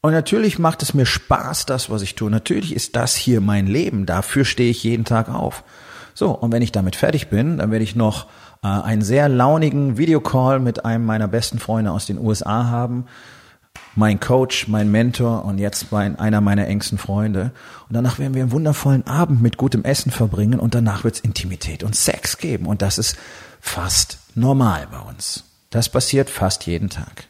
Und 0.00 0.12
natürlich 0.12 0.58
macht 0.58 0.82
es 0.82 0.94
mir 0.94 1.06
Spaß, 1.06 1.66
das, 1.66 1.88
was 1.88 2.02
ich 2.02 2.16
tue. 2.16 2.30
Natürlich 2.30 2.74
ist 2.74 2.96
das 2.96 3.14
hier 3.14 3.40
mein 3.40 3.66
Leben. 3.66 4.04
Dafür 4.04 4.44
stehe 4.44 4.70
ich 4.70 4.82
jeden 4.82 5.04
Tag 5.04 5.28
auf. 5.28 5.62
So, 6.14 6.30
und 6.30 6.52
wenn 6.52 6.62
ich 6.62 6.72
damit 6.72 6.96
fertig 6.96 7.28
bin, 7.28 7.58
dann 7.58 7.70
werde 7.70 7.84
ich 7.84 7.96
noch 7.96 8.26
äh, 8.62 8.68
einen 8.68 9.02
sehr 9.02 9.28
launigen 9.28 9.98
Videocall 9.98 10.60
mit 10.60 10.84
einem 10.84 11.04
meiner 11.04 11.28
besten 11.28 11.58
Freunde 11.58 11.90
aus 11.90 12.06
den 12.06 12.18
USA 12.18 12.66
haben. 12.66 13.06
Mein 13.94 14.20
Coach, 14.20 14.68
mein 14.68 14.90
Mentor 14.90 15.44
und 15.44 15.58
jetzt 15.58 15.92
mein, 15.92 16.18
einer 16.18 16.40
meiner 16.40 16.66
engsten 16.66 16.98
Freunde. 16.98 17.52
Und 17.88 17.94
danach 17.94 18.18
werden 18.18 18.34
wir 18.34 18.42
einen 18.42 18.52
wundervollen 18.52 19.06
Abend 19.06 19.42
mit 19.42 19.56
gutem 19.56 19.84
Essen 19.84 20.10
verbringen 20.10 20.60
und 20.60 20.74
danach 20.74 21.04
wird 21.04 21.16
es 21.16 21.20
Intimität 21.20 21.82
und 21.82 21.96
Sex 21.96 22.38
geben. 22.38 22.66
Und 22.66 22.82
das 22.82 22.98
ist 22.98 23.16
fast 23.60 24.18
normal 24.34 24.88
bei 24.90 24.98
uns. 24.98 25.44
Das 25.70 25.88
passiert 25.88 26.30
fast 26.30 26.66
jeden 26.66 26.90
Tag. 26.90 27.24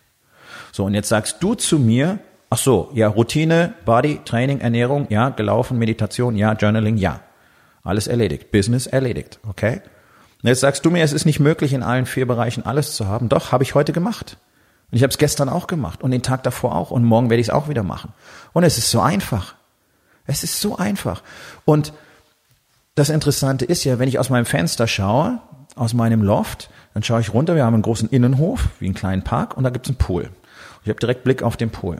So, 0.72 0.84
und 0.84 0.94
jetzt 0.94 1.08
sagst 1.08 1.36
du 1.40 1.54
zu 1.54 1.78
mir, 1.78 2.18
ach 2.50 2.58
so, 2.58 2.90
ja, 2.94 3.08
Routine, 3.08 3.74
Body, 3.84 4.20
Training, 4.24 4.60
Ernährung, 4.60 5.06
ja, 5.10 5.28
gelaufen, 5.28 5.78
Meditation, 5.78 6.36
ja, 6.36 6.52
Journaling, 6.54 6.96
ja. 6.96 7.20
Alles 7.82 8.06
erledigt. 8.06 8.50
Business 8.50 8.86
erledigt, 8.86 9.40
okay? 9.48 9.80
Und 10.42 10.48
jetzt 10.48 10.60
sagst 10.60 10.84
du 10.84 10.90
mir, 10.90 11.04
es 11.04 11.12
ist 11.12 11.24
nicht 11.24 11.40
möglich, 11.40 11.72
in 11.72 11.82
allen 11.82 12.06
vier 12.06 12.26
Bereichen 12.26 12.66
alles 12.66 12.96
zu 12.96 13.06
haben. 13.06 13.28
Doch, 13.28 13.52
habe 13.52 13.64
ich 13.64 13.74
heute 13.74 13.92
gemacht. 13.92 14.36
Und 14.90 14.96
ich 14.96 15.02
habe 15.02 15.10
es 15.10 15.18
gestern 15.18 15.48
auch 15.48 15.66
gemacht 15.66 16.02
und 16.02 16.10
den 16.10 16.22
Tag 16.22 16.42
davor 16.42 16.74
auch 16.74 16.90
und 16.90 17.04
morgen 17.04 17.30
werde 17.30 17.40
ich 17.40 17.48
es 17.48 17.54
auch 17.54 17.68
wieder 17.68 17.82
machen. 17.82 18.12
Und 18.52 18.64
es 18.64 18.76
ist 18.76 18.90
so 18.90 19.00
einfach. 19.00 19.54
Es 20.26 20.44
ist 20.44 20.60
so 20.60 20.76
einfach. 20.76 21.22
Und 21.64 21.92
das 22.94 23.08
Interessante 23.08 23.64
ist 23.64 23.84
ja, 23.84 23.98
wenn 23.98 24.08
ich 24.08 24.18
aus 24.18 24.28
meinem 24.28 24.44
Fenster 24.44 24.86
schaue, 24.86 25.40
aus 25.76 25.94
meinem 25.94 26.22
Loft, 26.22 26.68
dann 26.92 27.02
schaue 27.02 27.20
ich 27.20 27.32
runter, 27.32 27.54
wir 27.54 27.64
haben 27.64 27.74
einen 27.74 27.82
großen 27.82 28.10
Innenhof, 28.10 28.68
wie 28.80 28.84
einen 28.84 28.94
kleinen 28.94 29.24
Park, 29.24 29.56
und 29.56 29.64
da 29.64 29.70
gibt's 29.70 29.88
einen 29.88 29.96
Pool. 29.96 30.28
Ich 30.82 30.90
habe 30.90 31.00
direkt 31.00 31.24
Blick 31.24 31.42
auf 31.42 31.56
den 31.56 31.70
Pool. 31.70 31.98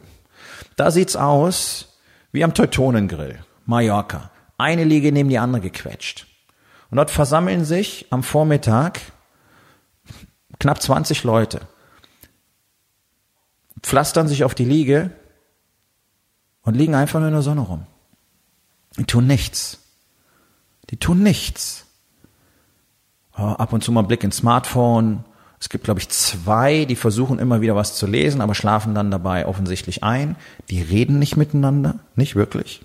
Da 0.77 0.91
sieht's 0.91 1.17
aus 1.17 1.99
wie 2.31 2.45
am 2.45 2.53
Teutonengrill, 2.53 3.39
Mallorca. 3.65 4.32
Eine 4.63 4.85
Liege 4.85 5.13
neben 5.13 5.29
die 5.29 5.39
andere 5.39 5.61
gequetscht. 5.61 6.27
Und 6.91 6.97
dort 6.97 7.11
versammeln 7.11 7.65
sich 7.65 8.07
am 8.11 8.23
Vormittag 8.23 9.01
knapp 10.59 10.81
20 10.81 11.25
Leute, 11.25 11.61
pflastern 13.83 14.29
sich 14.29 14.45
auf 14.45 14.55
die 14.55 14.65
Liege 14.65 15.11
und 16.63 16.75
liegen 16.75 16.95
einfach 16.95 17.19
nur 17.19 17.29
in 17.29 17.35
der 17.35 17.43
Sonne 17.43 17.63
rum. 17.63 17.87
Die 18.99 19.05
tun 19.05 19.27
nichts. 19.27 19.79
Die 20.91 20.97
tun 20.97 21.23
nichts. 21.23 21.87
ab 23.33 23.73
und 23.73 23.83
zu 23.83 23.91
mal 23.91 24.03
Blick 24.03 24.23
ins 24.23 24.37
Smartphone. 24.37 25.25
Es 25.59 25.69
gibt, 25.69 25.85
glaube 25.85 26.01
ich, 26.01 26.09
zwei, 26.11 26.85
die 26.85 26.97
versuchen 26.97 27.39
immer 27.39 27.61
wieder 27.61 27.75
was 27.75 27.97
zu 27.97 28.07
lesen, 28.07 28.41
aber 28.41 28.55
schlafen 28.55 28.95
dann 28.95 29.11
dabei 29.11 29.47
offensichtlich 29.47 30.03
ein. 30.03 30.37
Die 30.69 30.83
reden 30.83 31.19
nicht 31.19 31.37
miteinander, 31.37 32.01
nicht 32.17 32.37
wirklich. 32.37 32.85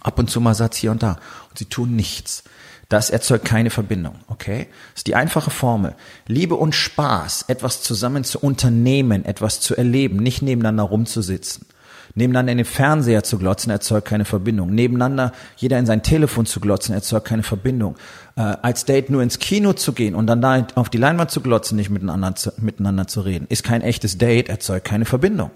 Ab 0.00 0.18
und 0.18 0.30
zu 0.30 0.40
mal 0.40 0.54
Satz 0.54 0.76
hier 0.76 0.90
und 0.90 1.02
da. 1.02 1.18
Und 1.50 1.58
sie 1.58 1.66
tun 1.66 1.96
nichts. 1.96 2.44
Das 2.88 3.10
erzeugt 3.10 3.44
keine 3.44 3.70
Verbindung, 3.70 4.14
okay? 4.28 4.68
Das 4.92 5.00
ist 5.00 5.06
die 5.08 5.16
einfache 5.16 5.50
Formel. 5.50 5.96
Liebe 6.28 6.54
und 6.54 6.74
Spaß, 6.74 7.46
etwas 7.48 7.82
zusammen 7.82 8.22
zu 8.22 8.38
unternehmen, 8.38 9.24
etwas 9.24 9.60
zu 9.60 9.74
erleben, 9.74 10.18
nicht 10.18 10.40
nebeneinander 10.40 10.84
rumzusitzen. 10.84 11.66
Nebeneinander 12.14 12.52
in 12.52 12.58
den 12.58 12.64
Fernseher 12.64 13.24
zu 13.24 13.38
glotzen, 13.38 13.72
erzeugt 13.72 14.06
keine 14.06 14.24
Verbindung. 14.24 14.70
Nebeneinander 14.70 15.32
jeder 15.56 15.78
in 15.78 15.86
sein 15.86 16.04
Telefon 16.04 16.46
zu 16.46 16.60
glotzen, 16.60 16.94
erzeugt 16.94 17.26
keine 17.26 17.42
Verbindung. 17.42 17.96
Äh, 18.36 18.40
als 18.40 18.84
Date 18.84 19.10
nur 19.10 19.22
ins 19.22 19.40
Kino 19.40 19.72
zu 19.72 19.92
gehen 19.92 20.14
und 20.14 20.28
dann 20.28 20.40
da 20.40 20.66
auf 20.76 20.88
die 20.88 20.98
Leinwand 20.98 21.32
zu 21.32 21.40
glotzen, 21.40 21.76
nicht 21.76 21.90
miteinander 21.90 22.36
zu, 22.36 22.52
miteinander 22.58 23.08
zu 23.08 23.20
reden, 23.22 23.46
ist 23.48 23.64
kein 23.64 23.82
echtes 23.82 24.16
Date, 24.16 24.48
erzeugt 24.48 24.86
keine 24.86 25.04
Verbindung 25.04 25.50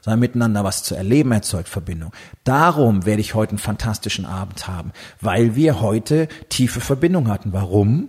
sondern 0.00 0.20
miteinander 0.20 0.64
was 0.64 0.82
zu 0.82 0.94
erleben 0.94 1.32
erzeugt 1.32 1.68
Verbindung. 1.68 2.12
Darum 2.44 3.06
werde 3.06 3.20
ich 3.20 3.34
heute 3.34 3.50
einen 3.50 3.58
fantastischen 3.58 4.26
Abend 4.26 4.68
haben, 4.68 4.92
weil 5.20 5.54
wir 5.54 5.80
heute 5.80 6.28
tiefe 6.48 6.80
Verbindung 6.80 7.28
hatten. 7.28 7.52
Warum? 7.52 8.08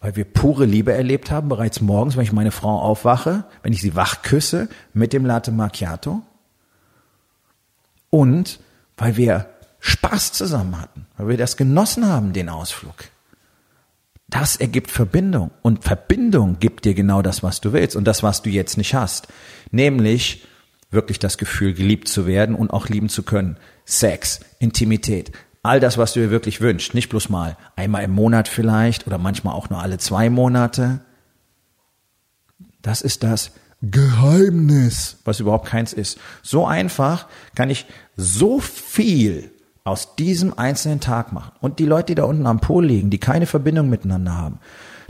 Weil 0.00 0.16
wir 0.16 0.24
pure 0.24 0.66
Liebe 0.66 0.92
erlebt 0.92 1.30
haben, 1.30 1.48
bereits 1.48 1.80
morgens, 1.80 2.16
wenn 2.16 2.24
ich 2.24 2.32
meine 2.32 2.50
Frau 2.50 2.80
aufwache, 2.80 3.44
wenn 3.62 3.72
ich 3.72 3.80
sie 3.80 3.96
wach 3.96 4.22
küsse 4.22 4.68
mit 4.92 5.12
dem 5.12 5.24
Latte 5.24 5.50
Macchiato. 5.50 6.22
Und 8.10 8.60
weil 8.96 9.16
wir 9.16 9.46
Spaß 9.80 10.32
zusammen 10.32 10.80
hatten, 10.80 11.06
weil 11.16 11.28
wir 11.28 11.36
das 11.36 11.56
genossen 11.56 12.06
haben, 12.06 12.32
den 12.32 12.48
Ausflug. 12.48 12.94
Das 14.34 14.56
ergibt 14.56 14.90
Verbindung. 14.90 15.52
Und 15.62 15.84
Verbindung 15.84 16.58
gibt 16.58 16.86
dir 16.86 16.94
genau 16.94 17.22
das, 17.22 17.44
was 17.44 17.60
du 17.60 17.72
willst 17.72 17.94
und 17.94 18.04
das, 18.04 18.24
was 18.24 18.42
du 18.42 18.50
jetzt 18.50 18.76
nicht 18.76 18.92
hast. 18.92 19.28
Nämlich 19.70 20.44
wirklich 20.90 21.20
das 21.20 21.38
Gefühl, 21.38 21.72
geliebt 21.72 22.08
zu 22.08 22.26
werden 22.26 22.56
und 22.56 22.72
auch 22.72 22.88
lieben 22.88 23.08
zu 23.08 23.22
können. 23.22 23.58
Sex, 23.84 24.40
Intimität, 24.58 25.30
all 25.62 25.78
das, 25.78 25.98
was 25.98 26.14
du 26.14 26.20
dir 26.20 26.30
wirklich 26.32 26.60
wünschst. 26.60 26.94
Nicht 26.94 27.10
bloß 27.10 27.28
mal 27.28 27.56
einmal 27.76 28.02
im 28.02 28.10
Monat 28.10 28.48
vielleicht 28.48 29.06
oder 29.06 29.18
manchmal 29.18 29.54
auch 29.54 29.70
nur 29.70 29.80
alle 29.80 29.98
zwei 29.98 30.30
Monate. 30.30 30.98
Das 32.82 33.02
ist 33.02 33.22
das 33.22 33.52
Geheimnis, 33.82 35.18
was 35.24 35.38
überhaupt 35.38 35.68
keins 35.68 35.92
ist. 35.92 36.18
So 36.42 36.66
einfach 36.66 37.28
kann 37.54 37.70
ich 37.70 37.86
so 38.16 38.58
viel 38.58 39.53
aus 39.84 40.16
diesem 40.16 40.58
einzelnen 40.58 41.00
Tag 41.00 41.32
machen. 41.32 41.52
Und 41.60 41.78
die 41.78 41.84
Leute, 41.84 42.06
die 42.06 42.14
da 42.14 42.24
unten 42.24 42.46
am 42.46 42.60
Pol 42.60 42.86
liegen, 42.86 43.10
die 43.10 43.18
keine 43.18 43.46
Verbindung 43.46 43.90
miteinander 43.90 44.34
haben, 44.34 44.58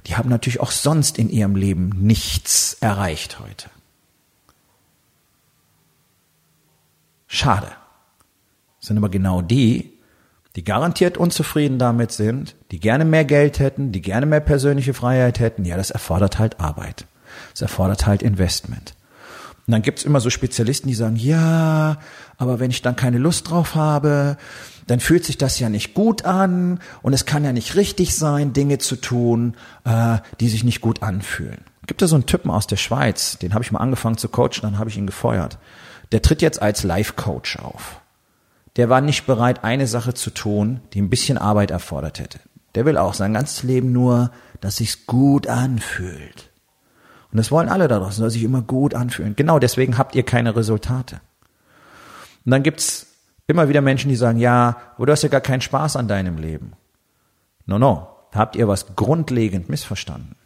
die 0.07 0.17
haben 0.17 0.29
natürlich 0.29 0.61
auch 0.61 0.73
sonst 0.73 1.19
in 1.19 1.31
ihrem 1.31 1.57
Leben 1.57 1.91
nichts 2.01 2.77
erreicht 2.81 3.39
heute. 3.41 3.71
Schade. 7.27 7.69
Das 8.81 8.89
sind 8.89 8.99
aber 8.99 9.09
genau 9.09 9.41
die, 9.41 9.93
die 10.57 10.65
garantiert 10.65 11.17
unzufrieden 11.17 11.79
damit 11.79 12.13
sind, 12.13 12.55
die 12.71 12.79
gerne 12.79 13.05
mehr 13.05 13.25
Geld 13.25 13.59
hätten, 13.61 13.93
die 13.93 14.03
gerne 14.03 14.27
mehr 14.27 14.41
persönliche 14.41 14.95
Freiheit 14.95 15.41
hätten. 15.41 15.65
Ja, 15.65 15.77
das 15.77 15.91
erfordert 15.91 16.39
halt 16.39 16.61
Arbeit. 16.61 17.07
Das 17.53 17.63
erfordert 17.63 18.07
halt 18.07 18.23
Investment. 18.23 18.95
Und 19.67 19.73
dann 19.73 19.83
gibt's 19.83 20.05
immer 20.05 20.21
so 20.21 20.29
Spezialisten, 20.29 20.89
die 20.89 20.95
sagen, 20.95 21.17
ja, 21.17 21.99
aber 22.37 22.61
wenn 22.61 22.71
ich 22.71 22.83
dann 22.83 22.97
keine 22.97 23.19
Lust 23.19 23.51
drauf 23.51 23.75
habe, 23.75 24.37
dann 24.87 25.01
fühlt 25.01 25.25
sich 25.25 25.39
das 25.39 25.59
ja 25.59 25.71
nicht 25.71 25.95
gut 25.95 26.25
an 26.27 26.81
und 27.03 27.15
es 27.15 27.25
kann 27.25 27.45
ja 27.45 27.53
nicht 27.53 27.75
richtig 27.75 28.15
sein, 28.15 28.53
Dinge 28.53 28.79
zu 28.79 28.97
tun, 28.97 29.57
äh, 29.85 30.19
die 30.41 30.49
sich 30.49 30.65
nicht 30.65 30.83
gut 30.83 31.03
anfühlen. 31.03 31.65
Gibt 31.87 32.03
da 32.03 32.07
so 32.07 32.17
einen 32.17 32.27
Typen 32.27 32.51
aus 32.51 32.67
der 32.67 32.77
Schweiz, 32.77 33.39
den 33.39 33.55
habe 33.55 33.65
ich 33.65 33.73
mal 33.73 33.81
angefangen 33.81 34.19
zu 34.19 34.29
coachen, 34.29 34.63
dann 34.63 34.79
habe 34.79 34.91
ich 34.91 34.99
ihn 34.99 35.07
gefeuert. 35.07 35.59
Der 36.13 36.21
tritt 36.21 36.43
jetzt 36.43 36.61
als 36.61 36.83
Life-Coach 36.83 37.59
auf. 37.59 38.01
Der 38.77 38.89
war 38.89 39.01
nicht 39.01 39.27
bereit, 39.27 39.65
eine 39.65 39.87
Sache 39.87 40.15
zu 40.15 40.31
tun, 40.31 40.81
die 40.93 41.01
ein 41.01 41.11
bisschen 41.11 41.39
Arbeit 41.39 41.71
erfordert 41.71 42.19
hätte. 42.19 42.41
Der 42.75 42.85
will 42.85 42.99
auch 42.99 43.15
sein 43.15 43.35
ganzes 43.35 43.63
Leben 43.63 43.93
nur, 43.93 44.31
dass 44.61 44.77
sich's 44.77 45.07
gut 45.07 45.47
anfühlt. 45.47 46.51
Und 47.35 47.39
das 47.39 47.51
wollen 47.51 47.69
alle 47.69 47.89
da 47.89 47.99
draußen, 47.99 48.21
soll 48.21 48.31
sich 48.31 48.45
immer 48.45 48.63
gut 48.63 48.95
anfühlen. 48.95 49.35
Genau 49.35 49.59
deswegen 49.59 49.99
habt 49.99 50.15
ihr 50.15 50.23
keine 50.23 50.55
Resultate. 50.55 51.17
Und 52.45 52.53
dann 52.53 52.63
gibt's 52.63 53.09
immer 53.49 53.69
wieder 53.69 53.81
Menschen, 53.81 54.09
die 54.09 54.15
sagen, 54.15 54.39
ja, 54.39 54.77
aber 54.95 55.07
du 55.07 55.13
hast 55.13 55.25
ja 55.25 55.29
gar 55.29 55.41
keinen 55.41 55.61
Spaß 55.61 55.97
an 55.97 56.07
deinem 56.07 56.39
Leben. 56.39 56.75
No, 57.67 57.77
no, 57.77 58.07
da 58.31 58.39
habt 58.39 58.55
ihr 58.55 58.69
was 58.69 58.95
grundlegend 58.95 59.69
missverstanden. 59.69 60.37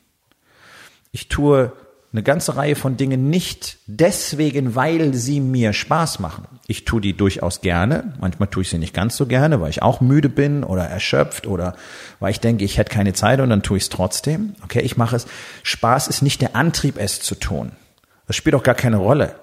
Ich 1.12 1.29
tue 1.29 1.72
eine 2.12 2.22
ganze 2.22 2.56
Reihe 2.56 2.74
von 2.74 2.96
Dingen 2.96 3.28
nicht 3.28 3.78
deswegen, 3.86 4.74
weil 4.74 5.12
sie 5.12 5.40
mir 5.40 5.74
Spaß 5.74 6.20
machen. 6.20 6.46
Ich 6.66 6.86
tue 6.86 7.02
die 7.02 7.14
durchaus 7.14 7.60
gerne. 7.60 8.14
Manchmal 8.18 8.48
tue 8.48 8.62
ich 8.62 8.70
sie 8.70 8.78
nicht 8.78 8.94
ganz 8.94 9.16
so 9.16 9.26
gerne, 9.26 9.60
weil 9.60 9.68
ich 9.70 9.82
auch 9.82 10.00
müde 10.00 10.30
bin 10.30 10.64
oder 10.64 10.84
erschöpft 10.84 11.46
oder 11.46 11.74
weil 12.18 12.30
ich 12.30 12.40
denke, 12.40 12.64
ich 12.64 12.78
hätte 12.78 12.94
keine 12.94 13.12
Zeit 13.12 13.40
und 13.40 13.50
dann 13.50 13.62
tue 13.62 13.76
ich 13.76 13.84
es 13.84 13.88
trotzdem. 13.90 14.54
Okay, 14.64 14.80
ich 14.80 14.96
mache 14.96 15.16
es. 15.16 15.26
Spaß 15.64 16.08
ist 16.08 16.22
nicht 16.22 16.40
der 16.40 16.56
Antrieb, 16.56 16.96
es 16.98 17.20
zu 17.20 17.34
tun. 17.34 17.72
Das 18.26 18.36
spielt 18.36 18.54
auch 18.54 18.62
gar 18.62 18.74
keine 18.74 18.96
Rolle. 18.96 19.34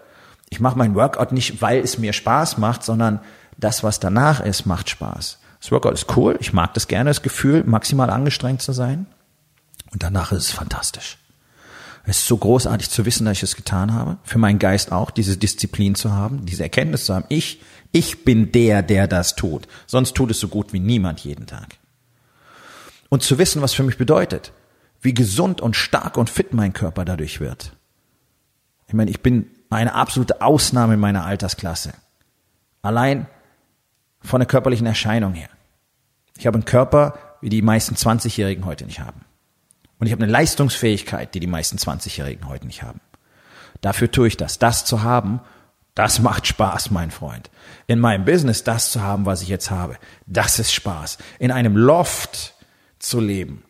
Ich 0.49 0.59
mache 0.59 0.77
mein 0.77 0.95
Workout 0.95 1.31
nicht, 1.33 1.61
weil 1.61 1.79
es 1.79 1.99
mir 1.99 2.13
Spaß 2.13 2.57
macht, 2.57 2.83
sondern 2.83 3.19
das, 3.57 3.83
was 3.83 3.99
danach 3.99 4.43
ist, 4.43 4.65
macht 4.65 4.89
Spaß. 4.89 5.39
Das 5.61 5.71
Workout 5.71 5.93
ist 5.93 6.17
cool. 6.17 6.35
Ich 6.39 6.53
mag 6.53 6.73
das 6.73 6.87
gerne, 6.87 7.11
das 7.11 7.21
Gefühl, 7.21 7.63
maximal 7.65 8.09
angestrengt 8.09 8.61
zu 8.61 8.71
sein. 8.71 9.05
Und 9.91 10.03
danach 10.03 10.31
ist 10.31 10.45
es 10.45 10.51
fantastisch. 10.51 11.17
Es 12.07 12.19
ist 12.19 12.27
so 12.27 12.37
großartig 12.37 12.89
zu 12.89 13.05
wissen, 13.05 13.25
dass 13.25 13.37
ich 13.37 13.43
es 13.43 13.55
getan 13.55 13.93
habe. 13.93 14.17
Für 14.23 14.37
meinen 14.37 14.59
Geist 14.59 14.91
auch, 14.91 15.09
diese 15.09 15.37
Disziplin 15.37 15.95
zu 15.95 16.11
haben, 16.11 16.45
diese 16.45 16.63
Erkenntnis 16.63 17.05
zu 17.05 17.15
haben. 17.15 17.25
Ich, 17.29 17.61
ich 17.91 18.23
bin 18.23 18.51
der, 18.51 18.83
der 18.83 19.07
das 19.07 19.35
tut. 19.35 19.67
Sonst 19.87 20.15
tut 20.15 20.31
es 20.31 20.39
so 20.39 20.47
gut 20.47 20.71
wie 20.71 20.79
niemand 20.79 21.21
jeden 21.21 21.47
Tag. 21.47 21.77
Und 23.09 23.23
zu 23.23 23.37
wissen, 23.37 23.61
was 23.61 23.73
für 23.73 23.83
mich 23.83 23.97
bedeutet. 23.97 24.51
Wie 25.01 25.13
gesund 25.13 25.61
und 25.61 25.75
stark 25.75 26.17
und 26.17 26.29
fit 26.29 26.53
mein 26.53 26.73
Körper 26.73 27.05
dadurch 27.05 27.39
wird. 27.39 27.73
Ich 28.87 28.93
meine, 28.93 29.09
ich 29.09 29.21
bin 29.21 29.49
eine 29.69 29.93
absolute 29.95 30.41
Ausnahme 30.41 30.93
in 30.93 30.99
meiner 30.99 31.25
Altersklasse. 31.25 31.93
Allein 32.81 33.27
von 34.21 34.39
der 34.39 34.47
körperlichen 34.47 34.85
Erscheinung 34.85 35.33
her. 35.33 35.49
Ich 36.37 36.45
habe 36.45 36.55
einen 36.55 36.65
Körper, 36.65 37.17
wie 37.41 37.49
die 37.49 37.61
meisten 37.61 37.95
20-Jährigen 37.95 38.65
heute 38.65 38.85
nicht 38.85 38.99
haben. 38.99 39.24
Und 40.05 40.09
ich 40.09 40.13
habe 40.13 40.25
eine 40.25 40.31
Leistungsfähigkeit, 40.33 41.33
die 41.33 41.39
die 41.39 41.47
meisten 41.47 41.77
20-Jährigen 41.77 42.47
heute 42.47 42.67
nicht 42.67 42.83
haben. 42.83 43.01
Dafür 43.81 44.11
tue 44.11 44.27
ich 44.27 44.37
das. 44.37 44.59
Das 44.59 44.85
zu 44.85 45.01
haben, 45.01 45.41
das 45.95 46.19
macht 46.19 46.45
Spaß, 46.45 46.91
mein 46.91 47.09
Freund. 47.09 47.49
In 47.87 47.99
meinem 47.99 48.23
Business 48.23 48.63
das 48.63 48.91
zu 48.91 49.01
haben, 49.01 49.25
was 49.25 49.41
ich 49.41 49.47
jetzt 49.47 49.71
habe, 49.71 49.97
das 50.27 50.59
ist 50.59 50.75
Spaß. 50.75 51.17
In 51.39 51.49
einem 51.49 51.75
Loft 51.75 52.53
zu 52.99 53.19
leben, 53.19 53.63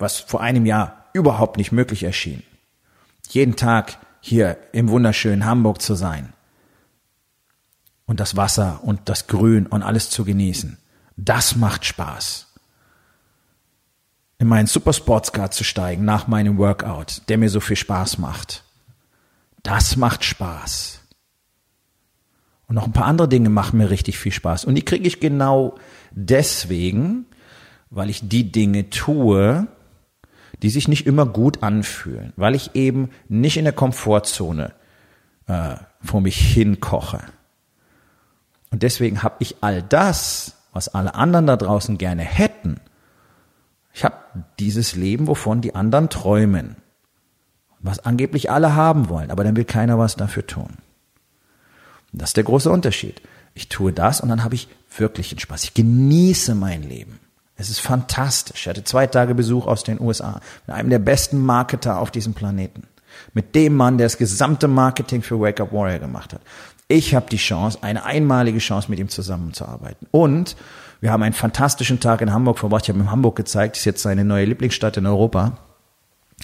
was 0.00 0.18
vor 0.18 0.40
einem 0.40 0.66
Jahr 0.66 1.04
überhaupt 1.12 1.58
nicht 1.58 1.70
möglich 1.70 2.02
erschien. 2.02 2.42
Jeden 3.28 3.54
Tag 3.54 3.98
hier 4.18 4.58
im 4.72 4.88
wunderschönen 4.88 5.46
Hamburg 5.46 5.80
zu 5.80 5.94
sein. 5.94 6.32
Und 8.04 8.18
das 8.18 8.36
Wasser 8.36 8.80
und 8.82 9.08
das 9.08 9.28
Grün 9.28 9.68
und 9.68 9.84
alles 9.84 10.10
zu 10.10 10.24
genießen. 10.24 10.76
Das 11.16 11.54
macht 11.54 11.84
Spaß 11.84 12.47
in 14.38 14.46
meinen 14.46 14.66
Super 14.66 14.92
Sportscar 14.92 15.50
zu 15.50 15.64
steigen 15.64 16.04
nach 16.04 16.28
meinem 16.28 16.58
Workout, 16.58 17.22
der 17.28 17.38
mir 17.38 17.50
so 17.50 17.60
viel 17.60 17.76
Spaß 17.76 18.18
macht. 18.18 18.62
Das 19.62 19.96
macht 19.96 20.24
Spaß. 20.24 21.00
Und 22.68 22.74
noch 22.74 22.86
ein 22.86 22.92
paar 22.92 23.06
andere 23.06 23.28
Dinge 23.28 23.48
machen 23.48 23.78
mir 23.78 23.90
richtig 23.90 24.18
viel 24.18 24.32
Spaß. 24.32 24.64
Und 24.64 24.74
die 24.74 24.84
kriege 24.84 25.06
ich 25.06 25.20
genau 25.20 25.76
deswegen, 26.12 27.26
weil 27.90 28.10
ich 28.10 28.28
die 28.28 28.52
Dinge 28.52 28.90
tue, 28.90 29.66
die 30.62 30.70
sich 30.70 30.86
nicht 30.86 31.06
immer 31.06 31.26
gut 31.26 31.62
anfühlen, 31.62 32.32
weil 32.36 32.54
ich 32.54 32.74
eben 32.74 33.10
nicht 33.28 33.56
in 33.56 33.64
der 33.64 33.72
Komfortzone 33.72 34.72
äh, 35.46 35.76
vor 36.02 36.20
mich 36.20 36.38
hinkoche. 36.38 37.20
Und 38.70 38.82
deswegen 38.82 39.22
habe 39.22 39.36
ich 39.38 39.56
all 39.62 39.82
das, 39.82 40.56
was 40.72 40.88
alle 40.88 41.14
anderen 41.14 41.46
da 41.46 41.56
draußen 41.56 41.96
gerne 41.96 42.22
hätten, 42.22 42.80
ich 43.98 44.04
habe 44.04 44.14
dieses 44.60 44.94
Leben, 44.94 45.26
wovon 45.26 45.60
die 45.60 45.74
anderen 45.74 46.08
träumen, 46.08 46.76
was 47.80 47.98
angeblich 47.98 48.48
alle 48.48 48.76
haben 48.76 49.08
wollen, 49.08 49.32
aber 49.32 49.42
dann 49.42 49.56
will 49.56 49.64
keiner 49.64 49.98
was 49.98 50.14
dafür 50.14 50.46
tun. 50.46 50.76
Das 52.12 52.30
ist 52.30 52.36
der 52.36 52.44
große 52.44 52.70
Unterschied. 52.70 53.20
Ich 53.54 53.68
tue 53.68 53.92
das 53.92 54.20
und 54.20 54.28
dann 54.28 54.44
habe 54.44 54.54
ich 54.54 54.68
wirklichen 54.96 55.40
Spaß. 55.40 55.64
Ich 55.64 55.74
genieße 55.74 56.54
mein 56.54 56.84
Leben. 56.84 57.18
Es 57.56 57.70
ist 57.70 57.80
fantastisch. 57.80 58.60
Ich 58.60 58.68
hatte 58.68 58.84
zwei 58.84 59.08
Tage 59.08 59.34
Besuch 59.34 59.66
aus 59.66 59.82
den 59.82 60.00
USA 60.00 60.40
mit 60.68 60.76
einem 60.76 60.90
der 60.90 61.00
besten 61.00 61.44
Marketer 61.44 61.98
auf 61.98 62.12
diesem 62.12 62.34
Planeten. 62.34 62.84
Mit 63.34 63.56
dem 63.56 63.74
Mann, 63.74 63.98
der 63.98 64.04
das 64.06 64.16
gesamte 64.16 64.68
Marketing 64.68 65.22
für 65.22 65.40
Wake 65.40 65.60
Up 65.60 65.72
Warrior 65.72 65.98
gemacht 65.98 66.32
hat. 66.32 66.40
Ich 66.86 67.16
habe 67.16 67.28
die 67.28 67.36
Chance, 67.36 67.78
eine 67.82 68.04
einmalige 68.04 68.60
Chance, 68.60 68.92
mit 68.92 69.00
ihm 69.00 69.08
zusammenzuarbeiten. 69.08 70.06
Und 70.12 70.54
wir 71.00 71.12
haben 71.12 71.22
einen 71.22 71.34
fantastischen 71.34 72.00
Tag 72.00 72.20
in 72.20 72.32
Hamburg 72.32 72.58
verbracht. 72.58 72.84
Ich 72.84 72.88
habe 72.88 72.98
ihm 72.98 73.10
Hamburg 73.10 73.36
gezeigt. 73.36 73.76
Ist 73.76 73.84
jetzt 73.84 74.02
seine 74.02 74.24
neue 74.24 74.44
Lieblingsstadt 74.44 74.96
in 74.96 75.06
Europa. 75.06 75.58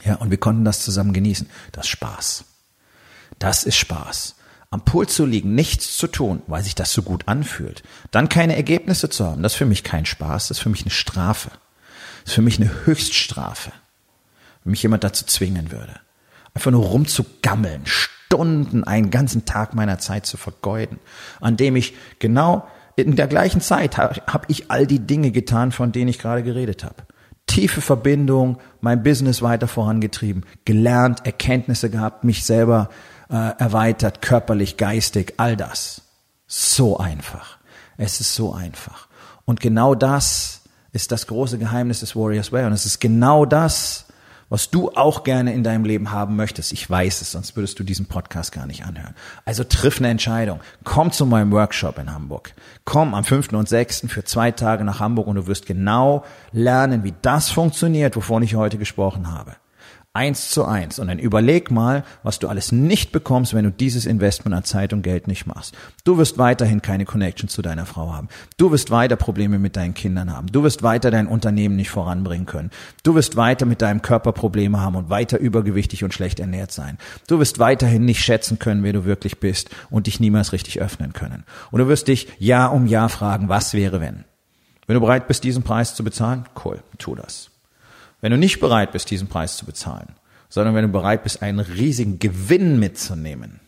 Ja, 0.05 0.17
und 0.17 0.31
wir 0.31 0.39
konnten 0.39 0.65
das 0.65 0.85
zusammen 0.85 1.13
genießen. 1.13 1.49
Das 1.73 1.87
ist 1.87 1.91
Spaß. 1.91 2.45
Das 3.39 3.65
ist 3.65 3.77
Spaß. 3.77 4.37
Am 4.71 4.85
Pool 4.85 5.07
zu 5.09 5.25
liegen, 5.25 5.55
nichts 5.55 5.97
zu 5.97 6.09
tun, 6.09 6.43
weil 6.49 6.65
sich 6.65 6.75
das 6.75 6.93
so 6.93 7.03
gut 7.03 7.29
anfühlt. 7.29 7.85
Dann 8.11 8.29
keine 8.29 8.57
Ergebnisse 8.57 9.09
zu 9.09 9.25
haben, 9.25 9.43
das 9.43 9.53
ist 9.53 9.59
für 9.59 9.67
mich 9.67 9.85
kein 9.85 10.05
Spaß, 10.05 10.49
das 10.49 10.59
ist 10.59 10.63
für 10.63 10.69
mich 10.69 10.83
eine 10.83 10.91
Strafe. 10.91 11.51
Das 12.23 12.33
ist 12.33 12.35
für 12.35 12.43
mich 12.43 12.61
eine 12.61 12.71
Höchststrafe. 12.85 13.71
Wenn 14.65 14.73
mich 14.73 14.83
jemand 14.83 15.05
dazu 15.05 15.25
zwingen 15.27 15.71
würde. 15.71 15.95
Einfach 16.55 16.73
nur 16.73 16.87
rumzugammeln, 16.87 17.83
Stunden, 17.85 18.83
einen 18.83 19.11
ganzen 19.11 19.45
Tag 19.45 19.75
meiner 19.75 19.99
Zeit 19.99 20.27
zu 20.27 20.37
vergeuden, 20.37 20.99
an 21.41 21.57
dem 21.57 21.77
ich 21.77 21.95
genau 22.19 22.67
in 22.97 23.17
der 23.17 23.27
gleichen 23.27 23.61
Zeit 23.61 23.99
habe 23.99 24.21
hab 24.27 24.49
ich 24.51 24.71
all 24.71 24.87
die 24.87 25.01
Dinge 25.01 25.31
getan, 25.31 25.73
von 25.73 25.93
denen 25.93 26.09
ich 26.09 26.19
gerade 26.19 26.43
geredet 26.43 26.85
habe. 26.85 27.05
Tiefe 27.47 27.81
Verbindung, 27.81 28.59
mein 28.81 29.03
Business 29.03 29.43
weiter 29.43 29.69
vorangetrieben, 29.69 30.45
gelernt, 30.65 31.27
Erkenntnisse 31.27 31.91
gehabt, 31.91 32.25
mich 32.25 32.45
selber 32.45 32.89
äh, 33.29 33.35
erweitert, 33.59 34.23
körperlich, 34.23 34.77
geistig, 34.77 35.35
all 35.37 35.57
das. 35.57 36.03
So 36.47 36.99
einfach. 36.99 37.59
Es 37.97 38.21
ist 38.21 38.35
so 38.35 38.53
einfach. 38.53 39.09
Und 39.45 39.61
genau 39.61 39.95
das 39.95 40.63
ist 40.93 41.13
das 41.13 41.27
große 41.27 41.59
Geheimnis 41.59 42.01
des 42.01 42.17
Warriors 42.17 42.53
Way. 42.53 42.67
Und 42.67 42.73
es 42.73 42.87
ist 42.87 43.01
genau 43.01 43.45
das, 43.45 44.04
was 44.55 44.71
du 44.71 44.93
auch 44.93 45.25
gerne 45.25 45.53
in 45.53 45.65
deinem 45.65 45.85
Leben 45.85 46.13
haben 46.13 46.37
möchtest. 46.37 46.73
Ich 46.73 46.89
weiß 46.89 47.23
es, 47.23 47.33
sonst 47.33 47.57
würdest 47.57 47.77
du 47.81 47.83
diesen 47.83 48.07
Podcast 48.07 48.53
gar 48.53 48.67
nicht 48.67 48.85
anhören. 48.85 49.17
Also 49.45 49.65
triff 49.65 49.99
eine 49.99 50.11
Entscheidung. 50.11 50.61
Komm 50.85 51.11
zu 51.11 51.27
meinem 51.27 51.51
Workshop 51.51 51.99
in 51.99 52.15
Hamburg. 52.15 52.55
Komm 52.85 53.15
am 53.15 53.25
5. 53.25 53.53
und 53.53 53.69
6. 53.69 54.05
für 54.07 54.23
zwei 54.23 54.53
Tage 54.53 54.85
nach 54.85 55.01
Hamburg 55.01 55.27
und 55.27 55.35
du 55.35 55.49
wirst 55.49 55.67
genau 55.67 56.25
lernen, 56.53 57.03
wie 57.03 57.15
das 57.21 57.51
funktioniert, 57.51 58.15
wovon 58.15 58.45
ich 58.45 58.55
heute 58.55 58.79
gesprochen 58.79 59.33
habe 59.33 59.57
eins 60.15 60.51
zu 60.51 60.65
eins. 60.65 61.01
Und 61.01 61.09
dann 61.09 61.19
überleg 61.19 61.73
mal, 61.73 62.05
was 62.23 62.39
du 62.39 62.49
alles 62.49 62.71
nicht 62.71 63.11
bekommst, 63.11 63.53
wenn 63.53 63.65
du 63.65 63.73
dieses 63.73 64.07
Investment 64.07 64.55
an 64.55 64.65
Zeit 64.65 64.93
und 64.93 65.03
Geld 65.03 65.27
nicht 65.27 65.47
machst. 65.47 65.75
Du 66.05 66.17
wirst 66.19 66.39
weiterhin 66.39 66.83
keine 66.83 67.05
Connection 67.05 67.49
zu 67.49 67.63
deiner 67.63 67.85
Frau 67.85 68.13
haben. 68.13 68.29
Du 68.57 68.71
wirst 68.71 68.93
weiter 68.93 69.17
Probleme 69.17 69.59
mit 69.59 69.77
deinen 69.77 69.93
Kindern 69.93 70.33
haben. 70.33 70.47
Du 70.47 70.63
wirst 70.63 70.85
weiter 70.85 71.11
dein 71.11 71.27
Unternehmen 71.27 71.75
nicht 71.75 71.91
voranbringen 71.91 72.47
können. 72.47 72.71
Du 73.03 73.17
wirst 73.17 73.37
weiter 73.37 73.67
mit 73.67 73.83
deinem 73.83 74.03
Körper 74.03 74.33
Probleme 74.33 74.81
haben 74.81 74.95
und 74.95 75.11
weiter 75.11 75.39
übergewichtig 75.39 76.05
und 76.05 76.15
schlecht 76.15 76.39
ernährt 76.39 76.71
sein. 76.71 76.97
Du 77.27 77.41
wirst 77.41 77.59
weiterhin 77.59 78.05
nicht 78.05 78.23
schätzen 78.23 78.61
können, 78.61 78.85
wer 78.85 78.93
du 78.93 79.05
wirklich 79.05 79.41
bist 79.41 79.71
und 79.91 80.07
dich 80.07 80.21
niemals 80.21 80.53
richtig 80.53 80.81
öffnen 80.81 81.13
können. 81.13 81.43
Und 81.73 81.81
du 81.81 81.89
wirst 81.89 82.07
dich 82.07 82.29
Jahr 82.39 82.73
um 82.73 82.87
Jahr 82.87 83.09
fragen, 83.09 83.49
was 83.49 83.75
wäre 83.75 84.01
wenn? 84.01 84.25
Wenn 84.87 84.95
du 84.95 85.01
bereit 85.01 85.27
bist, 85.27 85.43
diesen 85.43 85.65
Preis 85.65 85.97
zu 85.97 86.05
bezahlen, 86.05 86.45
cool, 86.65 86.83
tu 86.99 87.17
das. 87.17 87.51
Wenn 88.25 88.33
du 88.33 88.39
nicht 88.39 88.59
bereit 88.59 88.93
bist, 88.93 89.11
diesen 89.11 89.29
Preis 89.29 89.59
zu 89.59 89.67
bezahlen, 89.67 90.15
sondern 90.49 90.75
wenn 90.75 90.87
du 90.87 90.91
bereit 90.91 91.25
bist, 91.25 91.43
einen 91.43 91.61
riesigen 91.61 92.19
Gewinn 92.19 92.79
mitzunehmen, 92.79 93.61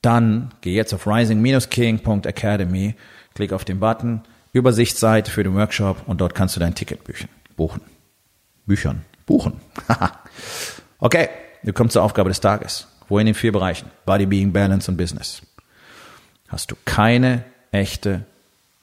dann 0.00 0.54
geh 0.62 0.74
jetzt 0.74 0.94
auf 0.94 1.06
rising-king.academy, 1.06 2.94
klick 3.34 3.52
auf 3.52 3.66
den 3.66 3.80
Button, 3.80 4.22
Übersichtsseite 4.54 5.30
für 5.30 5.44
den 5.44 5.54
Workshop 5.56 6.08
und 6.08 6.22
dort 6.22 6.34
kannst 6.34 6.56
du 6.56 6.60
dein 6.60 6.74
Ticket 6.74 7.04
büchen, 7.04 7.28
buchen. 7.54 7.82
Büchern. 8.64 9.04
Buchen. 9.26 9.60
okay, 10.98 11.28
wir 11.62 11.74
kommen 11.74 11.90
zur 11.90 12.02
Aufgabe 12.02 12.30
des 12.30 12.40
Tages. 12.40 12.88
Wo 13.10 13.18
in 13.18 13.26
den 13.26 13.34
vier 13.34 13.52
Bereichen? 13.52 13.90
Body, 14.06 14.24
Being, 14.24 14.54
Balance 14.54 14.90
und 14.90 14.96
Business. 14.96 15.42
Hast 16.48 16.70
du 16.70 16.76
keine 16.86 17.44
echte 17.72 18.24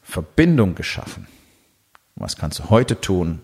Verbindung 0.04 0.76
geschaffen. 0.76 1.26
Was 2.16 2.38
kannst 2.38 2.60
du 2.60 2.70
heute 2.70 3.02
tun, 3.02 3.44